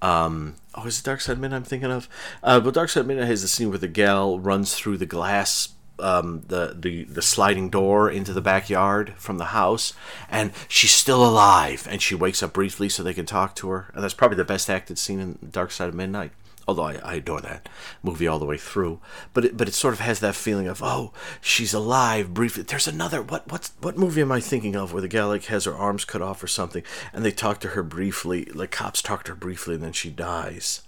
um, 0.02 0.56
oh, 0.76 0.86
is 0.86 1.00
it 1.00 1.06
Dark 1.06 1.22
Side 1.22 1.40
Midnight 1.40 1.58
I'm 1.58 1.64
thinking 1.64 1.92
of? 1.92 2.08
Uh, 2.44 2.60
but 2.60 2.74
Dark 2.74 2.90
Side 2.90 3.08
Midnight 3.08 3.28
has 3.28 3.42
the 3.42 3.48
scene 3.48 3.70
where 3.70 3.78
the 3.78 3.88
gal 3.88 4.40
runs 4.40 4.76
through 4.76 4.98
the 4.98 5.06
glass 5.06 5.70
um, 5.98 6.44
the, 6.48 6.76
the 6.78 7.04
the 7.06 7.22
sliding 7.22 7.70
door 7.70 8.10
into 8.10 8.34
the 8.34 8.42
backyard 8.42 9.14
from 9.18 9.38
the 9.38 9.46
house, 9.46 9.94
and 10.30 10.52
she's 10.68 10.92
still 10.92 11.26
alive, 11.26 11.88
and 11.90 12.02
she 12.02 12.16
wakes 12.16 12.44
up 12.44 12.54
briefly 12.54 12.90
so 12.90 13.02
they 13.02 13.14
can 13.14 13.26
talk 13.26 13.56
to 13.56 13.70
her, 13.70 13.92
and 13.94 14.04
that's 14.04 14.14
probably 14.14 14.38
the 14.38 14.44
best 14.44 14.70
acted 14.70 15.00
scene 15.00 15.20
in 15.20 15.38
Dark 15.52 15.72
Side 15.72 15.90
of 15.90 15.96
Midnight 15.96 16.32
although 16.68 16.84
I, 16.84 16.94
I 17.04 17.14
adore 17.16 17.42
that 17.42 17.70
movie 18.04 18.28
all 18.28 18.40
the 18.40 18.46
way 18.46 18.58
through. 18.58 19.00
But 19.34 19.46
it, 19.46 19.58
but 19.58 19.68
it 19.68 19.74
sort 19.74 19.94
of 19.94 20.00
has 20.00 20.20
that 20.20 20.36
feeling 20.36 20.68
of 20.68 20.82
oh 20.84 21.14
she's 21.42 21.74
alive 21.74 22.34
briefly. 22.34 22.64
There's 22.64 22.88
another 22.88 23.22
what 23.22 23.50
what 23.52 23.72
what 23.82 23.98
movie 23.98 24.22
am 24.22 24.32
I 24.32 24.40
thinking 24.40 24.76
of 24.76 24.94
where 24.94 25.02
the 25.02 25.08
gal 25.08 25.30
like 25.30 25.46
has 25.46 25.66
her 25.66 25.76
arms 25.76 26.06
cut 26.06 26.22
off 26.22 26.44
or 26.44 26.48
something, 26.48 26.84
and 27.14 27.24
they 27.24 27.32
talk 27.32 27.60
to 27.62 27.70
her 27.70 27.84
briefly. 27.84 28.46
Like 28.46 28.72
cops 28.72 29.02
talk 29.02 29.24
to 29.26 29.32
her 29.32 29.36
briefly, 29.36 29.76
and 29.76 29.84
then 29.84 29.94
she 29.94 30.10
dies. 30.10 30.82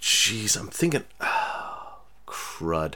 Jeez, 0.00 0.58
I'm 0.58 0.68
thinking, 0.68 1.04
oh, 1.20 1.98
crud. 2.26 2.94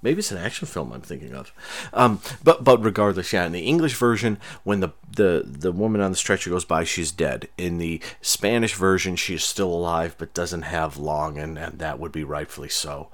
Maybe 0.00 0.20
it's 0.20 0.30
an 0.30 0.38
action 0.38 0.68
film 0.68 0.92
I'm 0.92 1.00
thinking 1.00 1.34
of. 1.34 1.52
Um, 1.92 2.20
but 2.44 2.62
but 2.62 2.82
regardless, 2.84 3.32
yeah, 3.32 3.46
in 3.46 3.52
the 3.52 3.66
English 3.66 3.94
version, 3.94 4.38
when 4.62 4.80
the, 4.80 4.90
the 5.10 5.42
the 5.44 5.72
woman 5.72 6.00
on 6.00 6.12
the 6.12 6.16
stretcher 6.16 6.50
goes 6.50 6.64
by, 6.64 6.84
she's 6.84 7.10
dead. 7.10 7.48
In 7.58 7.78
the 7.78 8.00
Spanish 8.22 8.74
version, 8.74 9.16
she's 9.16 9.42
still 9.42 9.72
alive 9.72 10.14
but 10.16 10.34
doesn't 10.34 10.62
have 10.62 10.96
long, 10.96 11.36
and, 11.36 11.58
and 11.58 11.78
that 11.80 11.98
would 11.98 12.12
be 12.12 12.24
rightfully 12.24 12.68
so. 12.68 13.08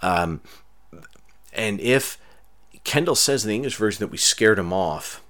Um, 0.00 0.40
and 1.52 1.80
if 1.80 2.18
Kendall 2.84 3.16
says 3.16 3.44
in 3.44 3.48
the 3.48 3.56
English 3.56 3.76
version 3.76 4.00
that 4.00 4.12
we 4.12 4.18
scared 4.18 4.60
him 4.60 4.72
off, 4.72 5.20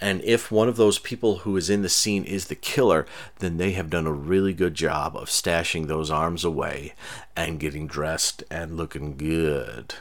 and 0.00 0.22
if 0.22 0.50
one 0.50 0.68
of 0.68 0.76
those 0.76 0.98
people 0.98 1.38
who 1.38 1.56
is 1.56 1.70
in 1.70 1.82
the 1.82 1.88
scene 1.88 2.24
is 2.24 2.46
the 2.46 2.54
killer, 2.54 3.06
then 3.38 3.56
they 3.56 3.72
have 3.72 3.90
done 3.90 4.06
a 4.06 4.12
really 4.12 4.52
good 4.52 4.74
job 4.74 5.16
of 5.16 5.28
stashing 5.28 5.86
those 5.86 6.10
arms 6.10 6.44
away 6.44 6.94
and 7.36 7.60
getting 7.60 7.86
dressed 7.86 8.42
and 8.50 8.76
looking 8.76 9.16
good. 9.16 9.94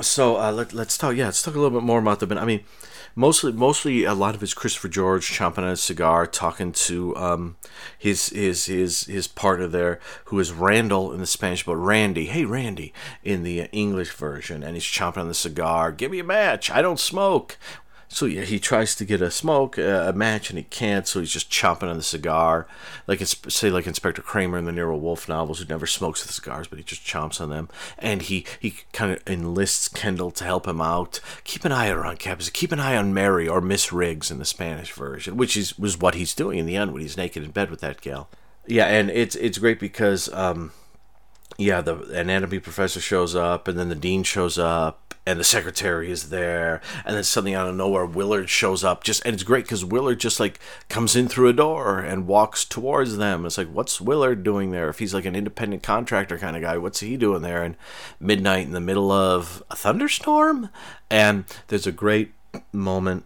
So 0.00 0.40
uh, 0.40 0.50
let, 0.50 0.72
let's 0.72 0.98
talk. 0.98 1.14
Yeah, 1.16 1.26
let's 1.26 1.42
talk 1.42 1.54
a 1.54 1.58
little 1.58 1.78
bit 1.78 1.86
more 1.86 2.00
about 2.00 2.20
the. 2.20 2.38
I 2.38 2.44
mean, 2.44 2.64
mostly 3.14 3.52
mostly 3.52 4.04
a 4.04 4.14
lot 4.14 4.34
of 4.34 4.42
it's 4.42 4.54
Christopher 4.54 4.88
George 4.88 5.30
chomping 5.30 5.58
on 5.58 5.68
a 5.68 5.76
cigar, 5.76 6.26
talking 6.26 6.72
to 6.72 7.16
um, 7.16 7.56
his 7.96 8.30
his 8.30 8.66
his 8.66 9.04
his 9.04 9.28
partner 9.28 9.68
there, 9.68 10.00
who 10.26 10.38
is 10.40 10.52
Randall 10.52 11.12
in 11.12 11.20
the 11.20 11.26
Spanish, 11.26 11.64
but 11.64 11.76
Randy. 11.76 12.26
Hey, 12.26 12.44
Randy 12.44 12.92
in 13.22 13.44
the 13.44 13.68
English 13.72 14.10
version, 14.12 14.62
and 14.62 14.74
he's 14.74 14.84
chomping 14.84 15.18
on 15.18 15.28
the 15.28 15.34
cigar. 15.34 15.92
Give 15.92 16.10
me 16.10 16.18
a 16.18 16.24
match. 16.24 16.70
I 16.70 16.82
don't 16.82 17.00
smoke. 17.00 17.56
So 18.14 18.26
yeah, 18.26 18.42
he 18.42 18.60
tries 18.60 18.94
to 18.94 19.04
get 19.04 19.20
a 19.20 19.28
smoke, 19.28 19.76
uh, 19.76 20.04
a 20.06 20.12
match, 20.12 20.48
and 20.48 20.56
he 20.56 20.62
can't. 20.62 21.04
So 21.08 21.18
he's 21.18 21.32
just 21.32 21.50
chomping 21.50 21.90
on 21.90 21.96
the 21.96 22.02
cigar, 22.04 22.68
like 23.08 23.20
say 23.20 23.70
like 23.70 23.88
Inspector 23.88 24.22
Cramer 24.22 24.56
in 24.56 24.66
the 24.66 24.70
Nero 24.70 24.96
Wolfe 24.96 25.28
novels, 25.28 25.58
who 25.58 25.64
never 25.64 25.84
smokes 25.84 26.24
the 26.24 26.32
cigars, 26.32 26.68
but 26.68 26.78
he 26.78 26.84
just 26.84 27.04
chomps 27.04 27.40
on 27.40 27.50
them. 27.50 27.68
And 27.98 28.22
he 28.22 28.46
he 28.60 28.76
kind 28.92 29.10
of 29.10 29.20
enlists 29.26 29.88
Kendall 29.88 30.30
to 30.30 30.44
help 30.44 30.68
him 30.68 30.80
out. 30.80 31.18
Keep 31.42 31.64
an 31.64 31.72
eye 31.72 31.88
around 31.88 32.20
Captain. 32.20 32.48
Keep 32.52 32.70
an 32.70 32.78
eye 32.78 32.96
on 32.96 33.12
Mary 33.12 33.48
or 33.48 33.60
Miss 33.60 33.92
Riggs 33.92 34.30
in 34.30 34.38
the 34.38 34.44
Spanish 34.44 34.92
version, 34.92 35.36
which 35.36 35.56
is 35.56 35.76
was 35.76 35.98
what 35.98 36.14
he's 36.14 36.36
doing 36.36 36.60
in 36.60 36.66
the 36.66 36.76
end 36.76 36.92
when 36.92 37.02
he's 37.02 37.16
naked 37.16 37.42
in 37.42 37.50
bed 37.50 37.68
with 37.68 37.80
that 37.80 38.00
gal. 38.00 38.28
Yeah, 38.64 38.86
and 38.86 39.10
it's 39.10 39.34
it's 39.34 39.58
great 39.58 39.80
because. 39.80 40.32
Um, 40.32 40.70
yeah, 41.56 41.80
the 41.80 41.96
anatomy 42.12 42.58
professor 42.58 43.00
shows 43.00 43.34
up, 43.34 43.68
and 43.68 43.78
then 43.78 43.88
the 43.88 43.94
dean 43.94 44.22
shows 44.22 44.58
up, 44.58 45.14
and 45.26 45.40
the 45.40 45.44
secretary 45.44 46.10
is 46.10 46.28
there, 46.28 46.82
and 47.04 47.16
then 47.16 47.24
suddenly 47.24 47.54
out 47.54 47.68
of 47.68 47.76
nowhere, 47.76 48.04
Willard 48.04 48.50
shows 48.50 48.84
up. 48.84 49.04
Just 49.04 49.24
and 49.24 49.34
it's 49.34 49.42
great 49.42 49.64
because 49.64 49.84
Willard 49.84 50.20
just 50.20 50.40
like 50.40 50.58
comes 50.88 51.16
in 51.16 51.28
through 51.28 51.48
a 51.48 51.52
door 51.52 51.98
and 51.98 52.26
walks 52.26 52.64
towards 52.64 53.16
them. 53.16 53.46
It's 53.46 53.56
like, 53.56 53.68
what's 53.68 54.00
Willard 54.00 54.42
doing 54.42 54.70
there? 54.70 54.88
If 54.88 54.98
he's 54.98 55.14
like 55.14 55.24
an 55.24 55.36
independent 55.36 55.82
contractor 55.82 56.38
kind 56.38 56.56
of 56.56 56.62
guy, 56.62 56.76
what's 56.76 57.00
he 57.00 57.16
doing 57.16 57.42
there? 57.42 57.62
And 57.62 57.76
midnight 58.20 58.66
in 58.66 58.72
the 58.72 58.80
middle 58.80 59.10
of 59.10 59.62
a 59.70 59.76
thunderstorm, 59.76 60.70
and 61.10 61.44
there's 61.68 61.86
a 61.86 61.92
great 61.92 62.32
moment 62.72 63.24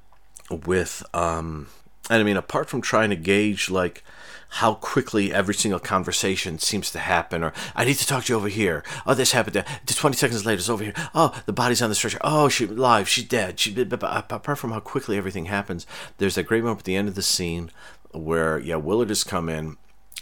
with 0.67 1.03
um, 1.15 1.69
and 2.11 2.21
I 2.21 2.25
mean, 2.25 2.37
apart 2.37 2.69
from 2.69 2.81
trying 2.81 3.11
to 3.11 3.17
gauge 3.17 3.71
like 3.71 4.05
how 4.49 4.75
quickly 4.75 5.33
every 5.33 5.55
single 5.55 5.81
conversation 5.81 6.59
seems 6.59 6.91
to 6.91 6.99
happen, 6.99 7.45
or 7.45 7.53
I 7.75 7.85
need 7.85 7.97
to 7.97 8.07
talk 8.07 8.25
to 8.25 8.33
you 8.33 8.37
over 8.37 8.49
here. 8.49 8.83
Oh, 9.07 9.15
this 9.15 9.33
happened. 9.33 9.55
There. 9.55 9.65
20 9.87 10.17
seconds 10.17 10.47
later, 10.47 10.59
it's 10.59 10.69
over 10.69 10.85
here. 10.85 10.95
Oh, 11.15 11.39
the 11.47 11.53
body's 11.53 11.83
on 11.83 11.91
the 11.91 11.95
stretcher. 11.95 12.19
Oh, 12.23 12.49
she's 12.49 12.71
alive. 12.71 13.09
She's 13.09 13.25
dead. 13.25 13.61
She, 13.61 13.79
apart 13.81 14.59
from 14.59 14.73
how 14.73 14.81
quickly 14.81 15.17
everything 15.17 15.47
happens, 15.47 15.87
there's 16.17 16.37
that 16.37 16.47
great 16.47 16.63
moment 16.63 16.81
at 16.81 16.85
the 16.85 16.97
end 16.97 17.09
of 17.09 17.15
the 17.15 17.23
scene 17.23 17.71
where, 18.13 18.59
yeah, 18.59 18.77
Willard 18.77 19.11
has 19.11 19.25
come 19.25 19.49
in 19.49 19.77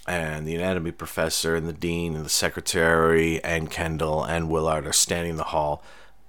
and 0.06 0.47
the 0.47 0.54
anatomy 0.54 0.92
professor 0.92 1.56
and 1.56 1.68
the 1.68 1.73
dean 1.73 2.14
and 2.14 2.25
the 2.25 2.30
secretary 2.30 3.42
and 3.42 3.71
Kendall 3.71 4.23
and 4.25 4.49
Willard 4.49 4.87
are 4.87 4.92
standing 4.92 5.33
in 5.33 5.37
the 5.37 5.45
hall 5.45 5.83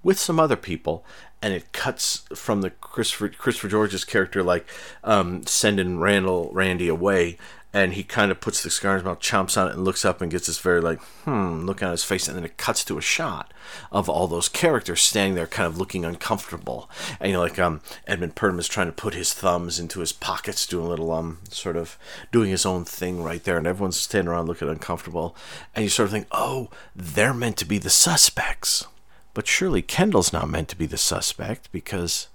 with 0.04 0.20
some 0.20 0.40
other 0.40 0.56
people, 0.56 1.04
and 1.42 1.54
it 1.54 1.74
cuts 1.74 2.24
from 2.34 2.62
the 2.62 2.70
Christopher 2.70 3.30
Christopher 3.30 3.68
George's 3.68 4.06
character 4.06 4.42
like 4.42 4.66
um, 5.04 5.46
sending 5.46 6.00
Randall 6.00 6.50
Randy 6.54 6.88
away, 6.88 7.38
and 7.74 7.94
he 7.94 8.04
kind 8.04 8.32
of 8.32 8.40
puts 8.40 8.64
the 8.64 8.70
cigar 8.70 8.94
in 8.94 9.00
his 9.00 9.06
mouth, 9.06 9.20
chomps 9.20 9.60
on 9.62 9.68
it, 9.68 9.74
and 9.74 9.84
looks 9.84 10.06
up 10.06 10.22
and 10.22 10.32
gets 10.32 10.48
this 10.48 10.60
very 10.60 10.82
like 10.82 11.00
hmm 11.26 11.66
look 11.66 11.84
on 11.84 11.92
his 11.92 12.04
face, 12.04 12.28
and 12.28 12.38
then 12.38 12.46
it 12.46 12.58
cuts 12.58 12.84
to 12.86 12.98
a 12.98 13.02
shot 13.02 13.54
of 13.92 14.10
all 14.10 14.28
those 14.28 14.50
characters 14.50 15.02
standing 15.02 15.36
there, 15.36 15.48
kind 15.48 15.68
of 15.68 15.78
looking 15.78 16.06
uncomfortable, 16.06 16.90
and 17.20 17.30
you 17.30 17.34
know 17.34 17.42
like 17.42 17.60
um 17.60 17.82
Edmund 18.08 18.36
Purdom 18.36 18.60
is 18.60 18.68
trying 18.68 18.88
to 18.88 18.94
put 18.94 19.14
his 19.14 19.34
thumbs 19.34 19.80
into 19.80 20.00
his 20.00 20.14
pockets, 20.14 20.66
doing 20.66 20.86
a 20.86 20.90
little 20.90 21.12
um 21.12 21.40
sort 21.50 21.76
of 21.76 21.98
doing 22.32 22.50
his 22.50 22.66
own 22.66 22.86
thing 22.86 23.24
right 23.24 23.44
there, 23.44 23.58
and 23.58 23.68
everyone's 23.68 24.00
standing 24.00 24.30
around 24.30 24.48
looking 24.48 24.70
uncomfortable, 24.70 25.36
and 25.76 25.84
you 25.84 25.90
sort 25.90 26.08
of 26.08 26.12
think 26.12 26.28
oh 26.32 26.70
they're 26.96 27.34
meant 27.34 27.58
to 27.58 27.66
be 27.66 27.78
the 27.78 27.90
suspects. 27.90 28.86
But 29.34 29.46
surely 29.46 29.84
Kendall's 29.84 30.34
not 30.34 30.50
meant 30.50 30.68
to 30.70 30.76
be 30.76 30.88
the 30.88 30.98
suspect 30.98 31.72
because 31.72 32.28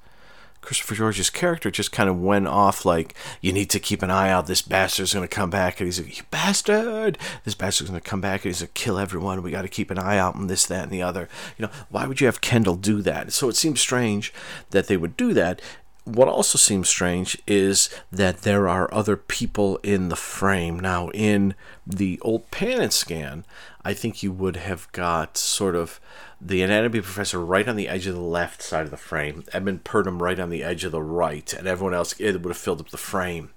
Christopher 0.63 0.95
George's 0.95 1.29
character 1.29 1.71
just 1.71 1.93
kind 1.93 2.09
of 2.09 2.19
went 2.21 2.47
off 2.47 2.87
like, 2.87 3.15
you 3.41 3.53
need 3.53 3.69
to 3.71 3.81
keep 3.81 4.01
an 4.01 4.11
eye 4.11 4.31
out. 4.31 4.47
This 4.47 4.63
bastard's 4.63 5.13
going 5.13 5.29
to 5.29 5.35
come 5.35 5.51
back. 5.51 5.81
And 5.81 5.87
he's 5.87 6.01
like, 6.01 6.17
you 6.17 6.25
bastard! 6.31 7.19
This 7.45 7.55
bastard's 7.55 7.91
going 7.91 8.01
to 8.01 8.09
come 8.09 8.21
back 8.21 8.45
and 8.45 8.51
he's 8.51 8.61
going 8.61 8.69
to 8.69 8.81
kill 8.81 8.99
everyone. 8.99 9.43
We 9.43 9.51
got 9.51 9.63
to 9.63 9.69
keep 9.69 9.91
an 9.91 9.99
eye 9.99 10.19
out 10.19 10.37
on 10.37 10.47
this, 10.47 10.65
that, 10.67 10.85
and 10.85 10.93
the 10.93 11.03
other. 11.03 11.29
You 11.59 11.67
know, 11.67 11.73
why 11.91 12.07
would 12.07 12.21
you 12.21 12.27
have 12.27 12.41
Kendall 12.41 12.77
do 12.77 13.03
that? 13.03 13.33
So 13.33 13.49
it 13.49 13.57
seems 13.57 13.81
strange 13.81 14.33
that 14.71 14.87
they 14.87 14.97
would 14.97 15.17
do 15.17 15.35
that. 15.35 15.61
What 16.05 16.29
also 16.29 16.59
seems 16.59 16.89
strange 16.89 17.41
is 17.47 17.89
that 18.11 18.39
there 18.39 18.69
are 18.69 18.93
other 18.93 19.17
people 19.17 19.79
in 19.83 20.09
the 20.09 20.17
frame. 20.17 20.81
Now, 20.81 21.11
in 21.11 21.55
the 21.87 22.19
old 22.23 22.51
pan 22.51 22.81
and 22.81 22.93
scan, 22.93 23.45
I 23.85 23.95
think 23.95 24.23
you 24.23 24.33
would 24.33 24.57
have 24.57 24.91
got 24.93 25.37
sort 25.37 25.77
of 25.77 26.01
the 26.45 26.63
anatomy 26.63 27.01
professor 27.01 27.39
right 27.39 27.69
on 27.69 27.77
the 27.77 27.89
edge 27.89 28.07
of 28.09 28.15
the 28.15 28.21
left 28.21 28.63
side 28.63 28.85
of 28.85 28.91
the 28.91 28.97
frame, 28.97 29.45
Edmund 29.53 29.85
Purdom 29.85 30.21
right 30.21 30.41
on 30.41 30.51
the 30.51 30.65
edge 30.65 30.83
of 30.83 30.91
the 30.91 31.03
right, 31.03 31.53
and 31.53 31.69
everyone 31.69 31.95
else 31.95 32.15
it 32.19 32.33
would 32.33 32.51
have 32.51 32.57
filled 32.57 32.81
up 32.81 32.91
the 32.91 32.97
frame. 32.97 33.51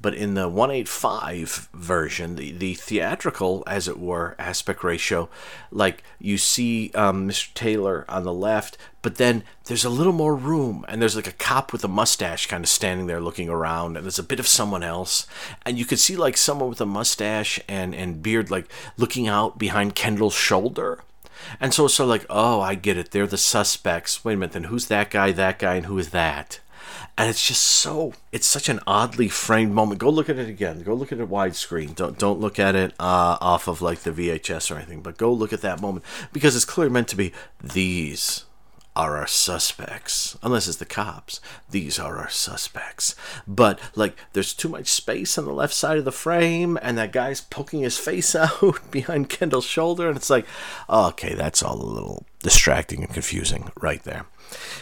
But 0.00 0.14
in 0.14 0.34
the 0.34 0.48
185 0.48 1.68
version, 1.74 2.36
the, 2.36 2.50
the 2.52 2.74
theatrical, 2.74 3.62
as 3.66 3.88
it 3.88 3.98
were, 3.98 4.34
aspect 4.38 4.82
ratio, 4.82 5.28
like 5.70 6.02
you 6.18 6.38
see 6.38 6.90
um, 6.94 7.28
Mr. 7.28 7.52
Taylor 7.54 8.04
on 8.08 8.24
the 8.24 8.32
left, 8.32 8.78
but 9.02 9.16
then 9.16 9.44
there's 9.64 9.84
a 9.84 9.90
little 9.90 10.12
more 10.12 10.34
room, 10.34 10.84
and 10.88 11.00
there's 11.00 11.16
like 11.16 11.26
a 11.26 11.32
cop 11.32 11.72
with 11.72 11.84
a 11.84 11.88
mustache 11.88 12.46
kind 12.46 12.64
of 12.64 12.70
standing 12.70 13.06
there 13.06 13.20
looking 13.20 13.50
around, 13.50 13.96
and 13.96 14.04
there's 14.04 14.18
a 14.18 14.22
bit 14.22 14.40
of 14.40 14.48
someone 14.48 14.82
else, 14.82 15.26
and 15.64 15.78
you 15.78 15.84
could 15.84 15.98
see 15.98 16.16
like 16.16 16.38
someone 16.38 16.70
with 16.70 16.80
a 16.80 16.86
mustache 16.86 17.60
and, 17.68 17.94
and 17.94 18.22
beard 18.22 18.50
like 18.50 18.70
looking 18.96 19.28
out 19.28 19.58
behind 19.58 19.94
Kendall's 19.94 20.34
shoulder 20.34 21.00
and 21.60 21.72
so 21.74 21.86
it's 21.86 21.94
sort 21.94 22.06
of 22.06 22.10
like, 22.10 22.26
oh, 22.30 22.60
I 22.60 22.74
get 22.74 22.96
it. 22.96 23.10
They're 23.10 23.26
the 23.26 23.36
suspects. 23.36 24.24
Wait 24.24 24.34
a 24.34 24.36
minute, 24.36 24.52
then 24.52 24.64
who's 24.64 24.86
that 24.86 25.10
guy, 25.10 25.32
that 25.32 25.58
guy, 25.58 25.76
and 25.76 25.86
who 25.86 25.98
is 25.98 26.10
that? 26.10 26.60
And 27.16 27.30
it's 27.30 27.46
just 27.46 27.62
so 27.62 28.12
it's 28.32 28.46
such 28.46 28.68
an 28.68 28.80
oddly 28.86 29.28
framed 29.28 29.72
moment. 29.72 30.00
Go 30.00 30.10
look 30.10 30.28
at 30.28 30.38
it 30.38 30.48
again. 30.48 30.82
Go 30.82 30.94
look 30.94 31.12
at 31.12 31.20
it 31.20 31.30
widescreen. 31.30 31.94
Don't 31.94 32.18
don't 32.18 32.40
look 32.40 32.58
at 32.58 32.74
it 32.74 32.92
uh, 32.98 33.38
off 33.40 33.68
of 33.68 33.80
like 33.80 34.00
the 34.00 34.10
VHS 34.10 34.70
or 34.70 34.76
anything, 34.76 35.00
but 35.00 35.16
go 35.16 35.32
look 35.32 35.52
at 35.52 35.60
that 35.60 35.80
moment 35.80 36.04
because 36.32 36.56
it's 36.56 36.64
clearly 36.64 36.92
meant 36.92 37.08
to 37.08 37.16
be 37.16 37.32
these 37.62 38.44
are 38.96 39.16
our 39.16 39.26
suspects. 39.26 40.36
Unless 40.42 40.68
it's 40.68 40.76
the 40.78 40.84
cops. 40.84 41.40
These 41.70 41.98
are 41.98 42.16
our 42.16 42.30
suspects. 42.30 43.14
But, 43.46 43.80
like, 43.94 44.16
there's 44.32 44.54
too 44.54 44.68
much 44.68 44.88
space 44.88 45.36
on 45.36 45.44
the 45.44 45.52
left 45.52 45.74
side 45.74 45.98
of 45.98 46.04
the 46.04 46.12
frame, 46.12 46.78
and 46.82 46.96
that 46.98 47.12
guy's 47.12 47.40
poking 47.40 47.80
his 47.80 47.98
face 47.98 48.34
out 48.34 48.90
behind 48.90 49.30
Kendall's 49.30 49.66
shoulder, 49.66 50.08
and 50.08 50.16
it's 50.16 50.30
like, 50.30 50.46
oh, 50.88 51.08
okay, 51.08 51.34
that's 51.34 51.62
all 51.62 51.80
a 51.80 51.84
little 51.84 52.24
distracting 52.42 53.02
and 53.02 53.12
confusing 53.12 53.70
right 53.80 54.02
there. 54.04 54.26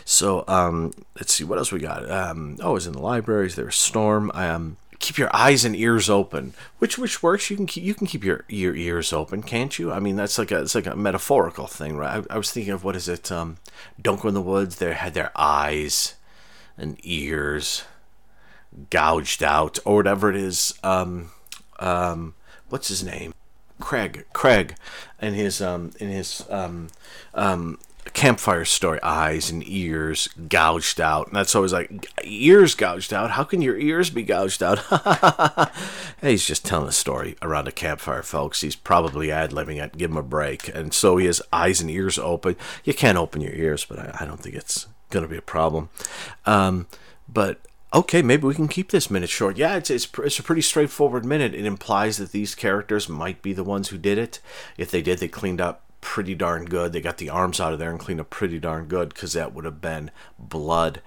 So, 0.05 0.45
um, 0.49 0.93
let's 1.17 1.33
see, 1.33 1.45
what 1.45 1.59
else 1.59 1.73
we 1.73 1.81
got? 1.81 2.11
Um, 2.11 2.59
oh, 2.61 2.77
it's 2.77 2.87
in 2.87 2.93
the 2.93 3.01
libraries. 3.01 3.55
There's 3.55 3.77
Storm. 3.77 4.31
Um, 4.35 4.77
keep 5.03 5.19
your 5.19 5.35
eyes 5.35 5.65
and 5.65 5.77
ears 5.77 6.09
open, 6.09 6.55
which 6.79 6.97
which 6.97 7.23
works. 7.23 7.51
You 7.51 7.57
can 7.57 7.67
keep 7.67 7.85
you 7.85 7.95
can 7.95 8.07
keep 8.07 8.25
your 8.25 8.45
your 8.49 8.75
ears 8.75 9.13
open, 9.13 9.43
can't 9.43 9.79
you? 9.79 9.93
I 9.93 9.99
mean, 10.01 10.17
that's 10.17 10.39
like 10.39 10.51
a 10.51 10.63
it's 10.63 10.75
like 10.75 10.87
a 10.87 10.97
metaphorical 10.97 11.67
thing, 11.67 11.97
right? 11.99 12.25
I, 12.31 12.35
I 12.35 12.39
was 12.39 12.51
thinking 12.51 12.73
of 12.73 12.85
what 12.85 12.97
is 12.97 13.09
it? 13.09 13.31
Um, 13.31 13.59
Don't 14.01 14.21
go 14.21 14.29
in 14.29 14.35
the 14.35 14.41
woods. 14.41 14.77
They 14.77 14.95
had 14.95 15.13
their 15.13 15.33
eyes 15.37 16.15
and 16.79 16.97
ears 17.03 17.85
gouged 18.89 19.43
out, 19.43 19.79
or 19.85 19.97
whatever 19.97 20.31
it 20.31 20.37
is. 20.37 20.73
Um, 20.83 21.31
um, 21.79 22.35
what's 22.71 22.89
his 22.89 23.05
name? 23.05 23.35
Craig. 23.81 24.25
Craig, 24.33 24.77
in 25.21 25.35
his 25.35 25.61
um 25.61 25.91
in 25.99 26.09
his 26.09 26.47
um 26.49 26.89
um 27.35 27.79
campfire 28.11 28.65
story 28.65 29.01
eyes 29.03 29.51
and 29.51 29.63
ears 29.67 30.29
gouged 30.49 31.01
out. 31.01 31.29
And 31.29 31.37
that's 31.37 31.55
always 31.55 31.73
like 31.73 32.07
ears 32.25 32.75
gouged 32.75 33.13
out? 33.13 33.33
How 33.33 33.45
can 33.45 33.63
your 33.63 33.79
ears 33.79 34.11
be 34.11 34.23
gouged 34.23 34.63
out? 34.63 34.81
He's 36.21 36.47
just 36.47 36.65
telling 36.65 36.89
a 36.89 36.93
story 36.93 37.37
around 37.43 37.69
a 37.69 37.73
campfire 37.73 38.23
folks. 38.23 38.61
He's 38.61 38.77
probably 38.77 39.31
ad-libbing 39.31 39.83
it. 39.83 39.97
Give 39.97 40.11
him 40.11 40.17
a 40.17 40.23
break. 40.23 40.69
And 40.75 40.93
so 40.93 41.17
he 41.17 41.27
has 41.27 41.41
eyes 41.53 41.81
and 41.81 41.91
ears 41.91 42.19
open. 42.19 42.57
You 42.85 42.95
can't 42.95 43.19
open 43.19 43.41
your 43.41 43.55
ears 43.55 43.85
but 43.85 43.99
i, 43.99 44.17
I 44.21 44.25
don't 44.25 44.41
think 44.41 44.57
it's 44.57 44.89
gonna 45.11 45.29
be 45.29 45.37
a 45.37 45.43
problem. 45.43 45.89
Um, 46.45 46.87
but 47.29 47.61
okay 47.95 48.23
maybe 48.23 48.47
we 48.47 48.55
can 48.55 48.69
keep 48.69 48.91
this 48.91 49.11
minute 49.11 49.31
short. 49.31 49.57
Yeah 49.57 49.77
it's, 49.77 49.91
it's, 49.91 50.09
it's 50.19 50.39
a 50.39 50.43
pretty 50.43 50.63
straightforward 50.63 51.25
minute. 51.25 51.55
It 51.55 51.67
implies 51.67 52.19
that 52.19 52.33
these 52.33 52.57
characters 52.57 53.09
might 53.09 53.43
be 53.43 53.53
the 53.53 53.65
ones 53.65 53.89
who 53.89 53.99
did 53.99 54.19
it. 54.19 54.41
If 54.77 54.91
they 54.91 55.03
did 55.03 55.19
they 55.19 55.29
cleaned 55.29 55.61
up 55.61 55.85
pretty 56.03 56.35
darn 56.35 56.67
good. 56.67 56.93
They 56.93 57.01
got 57.01 57.17
the 57.17 57.31
arms 57.31 57.59
out 57.59 57.73
of 57.73 57.79
there 57.79 57.91
and 57.91 57.99
cleaned 57.99 58.21
up 58.21 58.29
pretty 58.29 58.59
darn 58.59 58.85
good 58.87 59.15
because 59.15 59.33
that 59.33 59.55
would 59.55 59.65
have 59.65 59.81
been 59.81 60.11
blood 60.39 61.01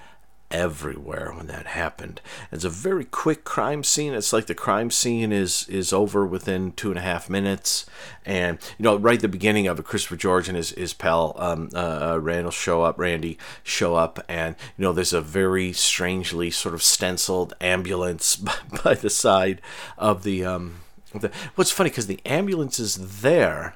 everywhere 0.51 1.33
when 1.35 1.47
that 1.47 1.65
happened. 1.65 2.21
It's 2.51 2.63
a 2.63 2.69
very 2.69 3.03
quick 3.03 3.43
crime 3.43 3.83
scene. 3.83 4.13
It's 4.13 4.31
like 4.31 4.45
the 4.45 4.55
crime 4.55 4.89
scene 4.89 5.31
is 5.31 5.67
is 5.67 5.91
over 5.91 6.25
within 6.25 6.71
two 6.71 6.89
and 6.89 6.97
a 6.97 7.01
half 7.03 7.29
minutes, 7.29 7.85
and 8.25 8.57
you 8.77 8.83
know 8.83 8.95
right 8.95 9.15
at 9.15 9.21
the 9.21 9.27
beginning 9.27 9.67
of 9.67 9.79
it, 9.79 9.85
Christopher 9.85 10.15
George 10.15 10.47
and 10.47 10.57
his 10.57 10.69
his 10.71 10.93
pal 10.93 11.35
um, 11.37 11.69
uh, 11.73 12.13
uh 12.13 12.19
Randall 12.21 12.51
show 12.51 12.83
up. 12.83 12.97
Randy 12.97 13.37
show 13.63 13.95
up, 13.95 14.23
and 14.27 14.55
you 14.77 14.83
know 14.83 14.93
there's 14.93 15.13
a 15.13 15.21
very 15.21 15.73
strangely 15.73 16.49
sort 16.49 16.73
of 16.73 16.81
stenciled 16.81 17.53
ambulance 17.59 18.35
by 18.83 18.93
the 18.93 19.09
side 19.09 19.61
of 19.97 20.23
the. 20.23 20.45
Um, 20.45 20.81
the 21.13 21.31
what's 21.55 21.71
funny 21.71 21.89
because 21.89 22.07
the 22.07 22.19
ambulance 22.25 22.77
is 22.79 23.21
there, 23.21 23.75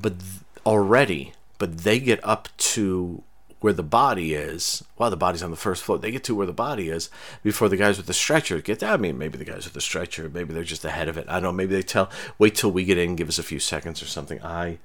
but 0.00 0.18
th- 0.18 0.32
already, 0.64 1.32
but 1.58 1.78
they 1.78 2.00
get 2.00 2.20
up 2.22 2.48
to 2.56 3.22
where 3.60 3.72
the 3.72 3.82
body 3.82 4.34
is. 4.34 4.84
Well, 4.98 5.08
the 5.08 5.16
body's 5.16 5.42
on 5.42 5.50
the 5.50 5.56
first 5.56 5.82
floor. 5.82 5.98
They 5.98 6.10
get 6.10 6.22
to 6.24 6.34
where 6.34 6.46
the 6.46 6.52
body 6.52 6.90
is 6.90 7.08
before 7.42 7.70
the 7.70 7.78
guys 7.78 7.96
with 7.96 8.06
the 8.06 8.12
stretcher 8.12 8.60
get 8.60 8.80
there. 8.80 8.92
I 8.92 8.98
mean, 8.98 9.16
maybe 9.16 9.38
the 9.38 9.44
guys 9.44 9.64
with 9.64 9.72
the 9.72 9.80
stretcher, 9.80 10.28
maybe 10.28 10.52
they're 10.52 10.64
just 10.64 10.84
ahead 10.84 11.08
of 11.08 11.16
it. 11.16 11.24
I 11.28 11.34
don't 11.34 11.42
know. 11.44 11.52
Maybe 11.52 11.74
they 11.74 11.82
tell, 11.82 12.10
wait 12.38 12.56
till 12.56 12.70
we 12.70 12.84
get 12.84 12.98
in, 12.98 13.16
give 13.16 13.28
us 13.28 13.38
a 13.38 13.42
few 13.42 13.58
seconds 13.58 14.02
or 14.02 14.06
something. 14.06 14.42
I, 14.42 14.78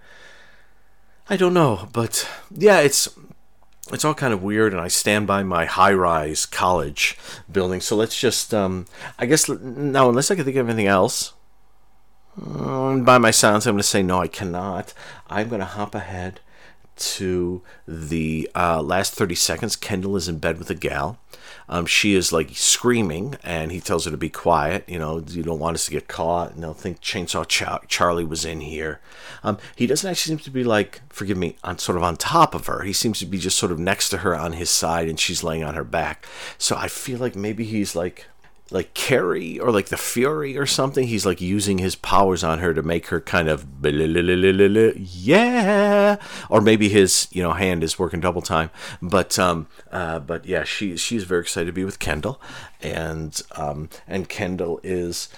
I 1.30 1.36
don't 1.36 1.54
know. 1.54 1.90
But 1.92 2.30
yeah, 2.52 2.80
it's 2.80 3.10
it's 3.92 4.06
all 4.06 4.14
kind 4.14 4.34
of 4.34 4.44
weird, 4.44 4.72
and 4.72 4.82
I 4.82 4.88
stand 4.88 5.28
by 5.28 5.44
my 5.44 5.66
high-rise 5.66 6.46
college 6.46 7.18
building. 7.52 7.82
So 7.82 7.96
let's 7.96 8.18
just, 8.18 8.54
um, 8.54 8.86
I 9.18 9.26
guess 9.26 9.50
now, 9.50 10.08
unless 10.08 10.32
I 10.32 10.36
can 10.36 10.46
think 10.46 10.58
of 10.58 10.70
anything 10.70 10.88
else, 10.88 11.34
by 12.38 13.18
my 13.18 13.32
sounds, 13.32 13.68
I'm 13.68 13.74
going 13.74 13.82
to 13.82 13.88
say 13.88 14.04
no, 14.04 14.20
I 14.20 14.28
cannot. 14.28 14.94
I'm 15.30 15.50
going 15.50 15.60
to 15.60 15.66
hop 15.66 15.96
ahead 15.96 16.40
to 17.00 17.62
the 17.88 18.50
uh, 18.56 18.82
last 18.82 19.14
30 19.14 19.36
seconds. 19.36 19.76
Kendall 19.76 20.16
is 20.18 20.28
in 20.28 20.38
bed 20.38 20.60
with 20.60 20.70
a 20.70 20.76
gal. 20.76 21.18
Um, 21.70 21.86
she 21.86 22.16
is 22.16 22.34
like 22.34 22.50
screaming, 22.54 23.36
and 23.44 23.72
he 23.72 23.80
tells 23.80 24.06
her 24.06 24.12
to 24.12 24.18
be 24.18 24.30
quiet. 24.30 24.84
You 24.88 25.00
know, 25.00 25.24
you 25.28 25.44
don't 25.44 25.60
want 25.60 25.76
us 25.76 25.86
to 25.86 25.92
get 25.92 26.08
caught, 26.08 26.54
and 26.54 26.64
they'll 26.64 26.74
think 26.74 27.00
Chainsaw 27.00 27.48
Ch- 27.48 27.88
Charlie 27.88 28.24
was 28.24 28.44
in 28.44 28.62
here. 28.62 29.00
Um, 29.44 29.58
he 29.76 29.88
doesn't 29.88 30.10
actually 30.10 30.38
seem 30.38 30.44
to 30.44 30.52
be 30.52 30.64
like, 30.64 31.02
forgive 31.10 31.38
me, 31.38 31.58
on 31.64 31.78
sort 31.78 31.98
of 31.98 32.04
on 32.04 32.18
top 32.18 32.56
of 32.56 32.66
her. 32.66 32.82
He 32.82 32.94
seems 32.94 33.20
to 33.20 33.26
be 33.26 33.38
just 33.38 33.58
sort 33.58 33.72
of 33.72 33.80
next 33.80 34.10
to 34.10 34.20
her 34.20 34.36
on 34.36 34.54
his 34.54 34.70
side, 34.70 35.08
and 35.08 35.20
she's 35.20 35.44
laying 35.44 35.64
on 35.64 35.76
her 35.76 35.84
back. 35.84 36.26
So 36.58 36.76
I 36.76 36.88
feel 36.88 37.20
like 37.20 37.36
maybe 37.36 37.64
he's 37.64 37.96
like 37.96 38.26
like 38.72 38.94
Carrie 38.94 39.60
or 39.60 39.72
like 39.72 39.88
the 39.88 39.98
Fury 39.98 40.58
or 40.58 40.66
something. 40.66 41.08
He's 41.08 41.26
like 41.26 41.42
using 41.42 41.78
his 41.80 41.96
powers 41.96 42.44
on 42.44 42.60
her 42.60 42.74
to 42.74 42.82
make 42.82 43.08
her 43.08 43.20
kind 43.20 43.50
of 43.50 43.66
yeah, 44.98 46.18
or 46.50 46.62
maybe 46.62 46.90
his 46.90 47.28
you 47.32 47.42
know 47.42 47.54
hand 47.54 47.84
is 47.84 47.98
working 47.98 48.20
double 48.20 48.42
time. 48.42 48.70
But 49.02 49.40
um, 49.40 49.68
uh, 49.92 50.20
but 50.20 50.46
yeah, 50.46 50.64
she 50.64 50.98
she's 50.98 51.24
very 51.24 51.42
excited 51.42 51.68
to 51.68 51.74
be 51.74 51.86
with 51.86 52.00
Kendall, 52.00 52.42
and 52.82 53.42
um, 53.56 53.90
and 54.08 54.30
Kendall 54.30 54.80
is. 54.84 55.30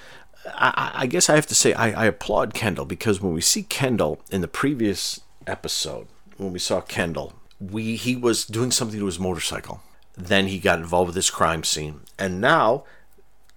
I, 0.56 0.92
I 0.96 1.06
guess 1.06 1.30
I 1.30 1.36
have 1.36 1.46
to 1.48 1.56
say 1.56 1.74
I, 1.74 1.92
I 1.92 2.06
applaud 2.06 2.56
Kendall 2.56 2.86
because 2.86 3.22
when 3.22 3.34
we 3.34 3.42
see 3.42 3.62
Kendall 3.62 4.22
in 4.32 4.42
the 4.42 4.48
previous 4.48 5.22
episode, 5.46 6.08
when 6.38 6.52
we 6.52 6.58
saw 6.58 6.82
Kendall, 6.82 7.34
we 7.60 7.96
he 7.96 8.16
was 8.16 8.46
doing 8.46 8.72
something 8.72 9.00
to 9.00 9.06
his 9.06 9.20
motorcycle. 9.20 9.82
Then 10.18 10.48
he 10.48 10.60
got 10.60 10.80
involved 10.80 11.10
with 11.10 11.16
this 11.16 11.30
crime 11.30 11.64
scene, 11.64 12.02
and 12.18 12.42
now 12.42 12.86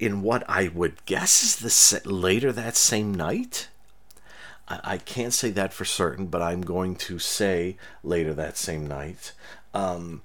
in 0.05 0.23
what 0.23 0.49
I 0.49 0.69
would 0.69 1.05
guess 1.07 1.43
is 1.43 1.57
the 1.57 2.11
later 2.11 2.53
that 2.53 2.77
same 2.77 3.15
night. 3.15 3.69
I, 4.69 4.81
I 4.85 4.99
can't 4.99 5.33
say 5.33 5.51
that 5.53 5.73
for 5.73 5.85
certain, 5.85 6.27
but 6.27 6.43
I'm 6.43 6.63
going 6.63 6.97
to 6.97 7.19
say 7.19 7.77
later 8.03 8.35
that 8.35 8.57
same 8.57 8.87
night. 8.87 9.33
Um, 9.73 10.23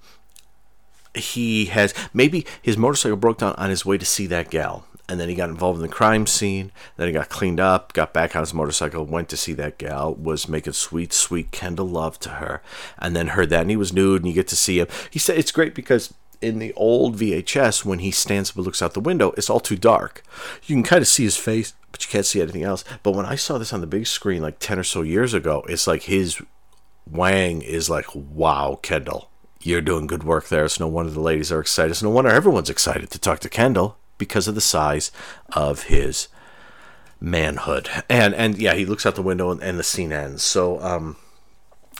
he 1.14 1.66
has 1.66 1.92
maybe 2.14 2.46
his 2.62 2.76
motorcycle 2.76 3.16
broke 3.16 3.38
down 3.38 3.54
on 3.56 3.70
his 3.70 3.84
way 3.84 3.98
to 3.98 4.06
see 4.06 4.26
that 4.26 4.50
gal 4.50 4.86
and 5.10 5.18
then 5.18 5.28
he 5.28 5.34
got 5.34 5.50
involved 5.50 5.78
in 5.78 5.82
the 5.82 5.92
crime 5.92 6.24
scene. 6.24 6.70
Then 6.96 7.08
he 7.08 7.12
got 7.12 7.28
cleaned 7.28 7.58
up, 7.58 7.92
got 7.92 8.12
back 8.12 8.36
on 8.36 8.42
his 8.42 8.54
motorcycle, 8.54 9.04
went 9.04 9.28
to 9.30 9.36
see 9.36 9.52
that 9.54 9.76
gal, 9.76 10.14
was 10.14 10.48
making 10.48 10.74
sweet, 10.74 11.12
sweet 11.12 11.50
Kendall 11.50 11.88
love 11.88 12.20
to 12.20 12.28
her, 12.30 12.62
and 12.96 13.16
then 13.16 13.28
heard 13.28 13.50
that, 13.50 13.62
and 13.62 13.70
he 13.70 13.76
was 13.76 13.92
nude, 13.92 14.22
and 14.22 14.28
you 14.28 14.34
get 14.34 14.46
to 14.48 14.56
see 14.56 14.78
him. 14.78 14.86
He 15.10 15.18
said 15.18 15.36
it's 15.36 15.50
great 15.50 15.74
because 15.74 16.14
in 16.40 16.58
the 16.58 16.72
old 16.74 17.16
VHS, 17.16 17.84
when 17.84 17.98
he 17.98 18.10
stands 18.10 18.50
up 18.50 18.56
and 18.56 18.64
looks 18.64 18.82
out 18.82 18.94
the 18.94 19.00
window, 19.00 19.32
it's 19.36 19.50
all 19.50 19.60
too 19.60 19.76
dark. 19.76 20.22
You 20.64 20.74
can 20.74 20.82
kind 20.82 21.02
of 21.02 21.08
see 21.08 21.24
his 21.24 21.36
face, 21.36 21.74
but 21.92 22.04
you 22.04 22.10
can't 22.10 22.26
see 22.26 22.40
anything 22.40 22.62
else. 22.62 22.84
But 23.02 23.14
when 23.14 23.26
I 23.26 23.34
saw 23.34 23.58
this 23.58 23.72
on 23.72 23.80
the 23.80 23.86
big 23.86 24.06
screen 24.06 24.42
like 24.42 24.58
10 24.58 24.78
or 24.78 24.84
so 24.84 25.02
years 25.02 25.34
ago, 25.34 25.64
it's 25.68 25.86
like 25.86 26.04
his 26.04 26.40
wang 27.10 27.62
is 27.62 27.90
like, 27.90 28.06
wow, 28.14 28.78
Kendall, 28.82 29.30
you're 29.62 29.80
doing 29.80 30.06
good 30.06 30.24
work 30.24 30.48
there. 30.48 30.64
It's 30.64 30.80
no 30.80 30.88
wonder 30.88 31.10
the 31.10 31.20
ladies 31.20 31.52
are 31.52 31.60
excited. 31.60 31.90
It's 31.90 32.02
no 32.02 32.10
wonder 32.10 32.30
everyone's 32.30 32.70
excited 32.70 33.10
to 33.10 33.18
talk 33.18 33.40
to 33.40 33.48
Kendall 33.48 33.98
because 34.16 34.48
of 34.48 34.54
the 34.54 34.60
size 34.60 35.10
of 35.52 35.84
his 35.84 36.28
manhood. 37.20 37.88
And 38.08 38.34
and 38.34 38.56
yeah, 38.58 38.74
he 38.74 38.86
looks 38.86 39.04
out 39.04 39.14
the 39.14 39.22
window 39.22 39.50
and, 39.50 39.62
and 39.62 39.78
the 39.78 39.82
scene 39.82 40.12
ends. 40.12 40.42
So 40.42 40.80
um 40.80 41.16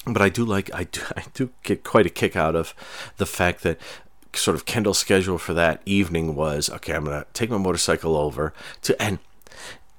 but 0.07 0.23
I 0.23 0.31
do 0.31 0.45
like 0.45 0.71
I 0.73 0.85
do 0.85 1.03
I 1.17 1.25
do 1.35 1.51
get 1.63 1.85
quite 1.85 2.07
a 2.07 2.11
kick 2.11 2.37
out 2.37 2.57
of 2.57 2.75
the 3.19 3.27
fact 3.27 3.63
that 3.63 3.79
sort 4.35 4.55
of 4.55 4.67
Kendall's 4.67 4.99
schedule 4.99 5.39
for 5.39 5.55
that 5.55 5.83
evening 5.85 6.35
was 6.35 6.71
okay, 6.71 6.95
I'm 6.95 7.05
going 7.05 7.21
to 7.21 7.27
take 7.33 7.51
my 7.51 7.59
motorcycle 7.59 8.17
over 8.17 8.53
to, 8.83 9.01
and 9.03 9.19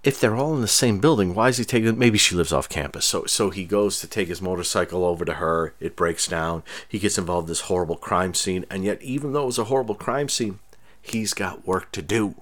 if 0.04 0.20
they're 0.20 0.36
all 0.36 0.56
in 0.56 0.62
the 0.62 0.68
same 0.68 1.00
building, 1.00 1.36
why 1.36 1.50
is 1.50 1.58
he 1.58 1.66
taking? 1.66 1.98
Maybe 1.98 2.18
she 2.18 2.36
lives 2.36 2.52
off 2.52 2.68
campus. 2.68 3.06
So, 3.06 3.26
so 3.26 3.52
he 3.52 3.66
goes 3.66 4.00
to 4.00 4.08
take 4.08 4.30
his 4.30 4.42
motorcycle 4.42 5.06
over 5.06 5.26
to 5.26 5.34
her. 5.34 5.76
It 5.80 5.96
breaks 5.96 6.28
down. 6.28 6.64
He 6.88 6.98
gets 6.98 7.20
involved 7.20 7.46
in 7.46 7.52
this 7.52 7.62
horrible 7.62 7.98
crime 7.98 8.34
scene, 8.34 8.66
and 8.70 8.84
yet, 8.84 9.02
even 9.02 9.34
though 9.34 9.44
it 9.44 9.48
was 9.48 9.60
a 9.60 9.66
horrible 9.66 9.96
crime 9.96 10.28
scene, 10.28 10.60
he's 11.02 11.34
got 11.34 11.68
work 11.68 11.92
to 11.92 12.02
do. 12.02 12.36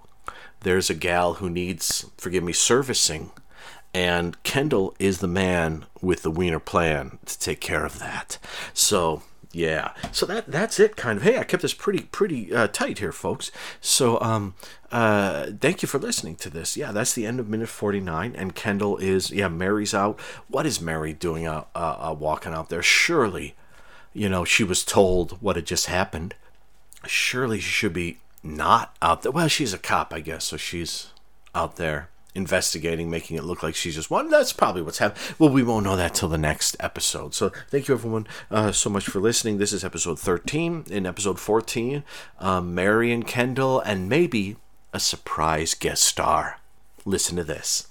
There's 0.61 0.89
a 0.89 0.95
gal 0.95 1.35
who 1.35 1.49
needs, 1.49 2.05
forgive 2.17 2.43
me, 2.43 2.53
servicing, 2.53 3.31
and 3.93 4.41
Kendall 4.43 4.95
is 4.99 5.17
the 5.17 5.27
man 5.27 5.85
with 6.01 6.21
the 6.21 6.31
Wiener 6.31 6.59
plan 6.59 7.17
to 7.25 7.39
take 7.39 7.59
care 7.59 7.85
of 7.85 7.99
that. 7.99 8.37
So 8.73 9.23
yeah. 9.51 9.93
So 10.11 10.25
that 10.27 10.47
that's 10.47 10.79
it 10.79 10.95
kind 10.95 11.17
of. 11.17 11.23
Hey 11.23 11.37
i 11.37 11.43
kept 11.43 11.61
this 11.63 11.73
pretty 11.73 12.01
pretty 12.03 12.53
uh, 12.53 12.67
tight 12.67 12.99
here 12.99 13.11
folks. 13.11 13.51
So 13.81 14.19
um 14.21 14.53
uh 14.91 15.47
thank 15.59 15.81
you 15.81 15.87
for 15.87 15.97
listening 15.99 16.35
to 16.37 16.49
this. 16.49 16.77
Yeah 16.77 16.91
that's 16.91 17.13
the 17.13 17.25
end 17.25 17.39
of 17.39 17.49
minute 17.49 17.69
49 17.69 18.35
and 18.35 18.55
kendall 18.55 18.97
is 18.97 19.31
yeah 19.31 19.47
mary's 19.47 19.93
out. 19.93 20.19
What 20.47 20.65
is 20.65 20.79
mary 20.79 21.13
doing 21.13 21.45
out 21.45 21.69
uh, 21.73 22.09
uh, 22.09 22.15
walking 22.17 22.53
out 22.53 22.69
there? 22.69 22.83
Surely 22.83 23.55
you 24.13 24.29
know 24.29 24.45
she 24.45 24.63
was 24.63 24.83
told 24.83 25.41
what 25.41 25.55
had 25.55 25.65
just 25.65 25.87
happened. 25.87 26.35
Surely 27.07 27.59
she 27.59 27.71
should 27.71 27.93
be 27.93 28.19
not 28.43 28.95
out 29.01 29.23
there. 29.23 29.31
Well 29.31 29.47
she's 29.47 29.73
a 29.73 29.79
cop 29.79 30.13
i 30.13 30.19
guess 30.19 30.45
so 30.45 30.57
she's 30.57 31.07
out 31.55 31.77
there 31.77 32.09
investigating, 32.35 33.09
making 33.09 33.37
it 33.37 33.43
look 33.43 33.63
like 33.63 33.75
she's 33.75 33.95
just 33.95 34.11
one. 34.11 34.29
That's 34.29 34.53
probably 34.53 34.81
what's 34.81 34.99
happening. 34.99 35.35
Well, 35.37 35.49
we 35.49 35.63
won't 35.63 35.85
know 35.85 35.95
that 35.95 36.13
till 36.15 36.29
the 36.29 36.37
next 36.37 36.75
episode. 36.79 37.33
So 37.33 37.51
thank 37.69 37.87
you 37.87 37.95
everyone 37.95 38.27
uh, 38.49 38.71
so 38.71 38.89
much 38.89 39.05
for 39.05 39.19
listening. 39.19 39.57
This 39.57 39.73
is 39.73 39.83
episode 39.83 40.19
13. 40.19 40.85
In 40.89 41.05
episode 41.05 41.39
14, 41.39 42.03
um, 42.39 42.73
Mary 42.73 43.11
and 43.11 43.25
Kendall, 43.25 43.79
and 43.79 44.07
maybe 44.07 44.57
a 44.93 44.99
surprise 44.99 45.73
guest 45.73 46.03
star. 46.03 46.59
Listen 47.05 47.35
to 47.35 47.43
this. 47.43 47.88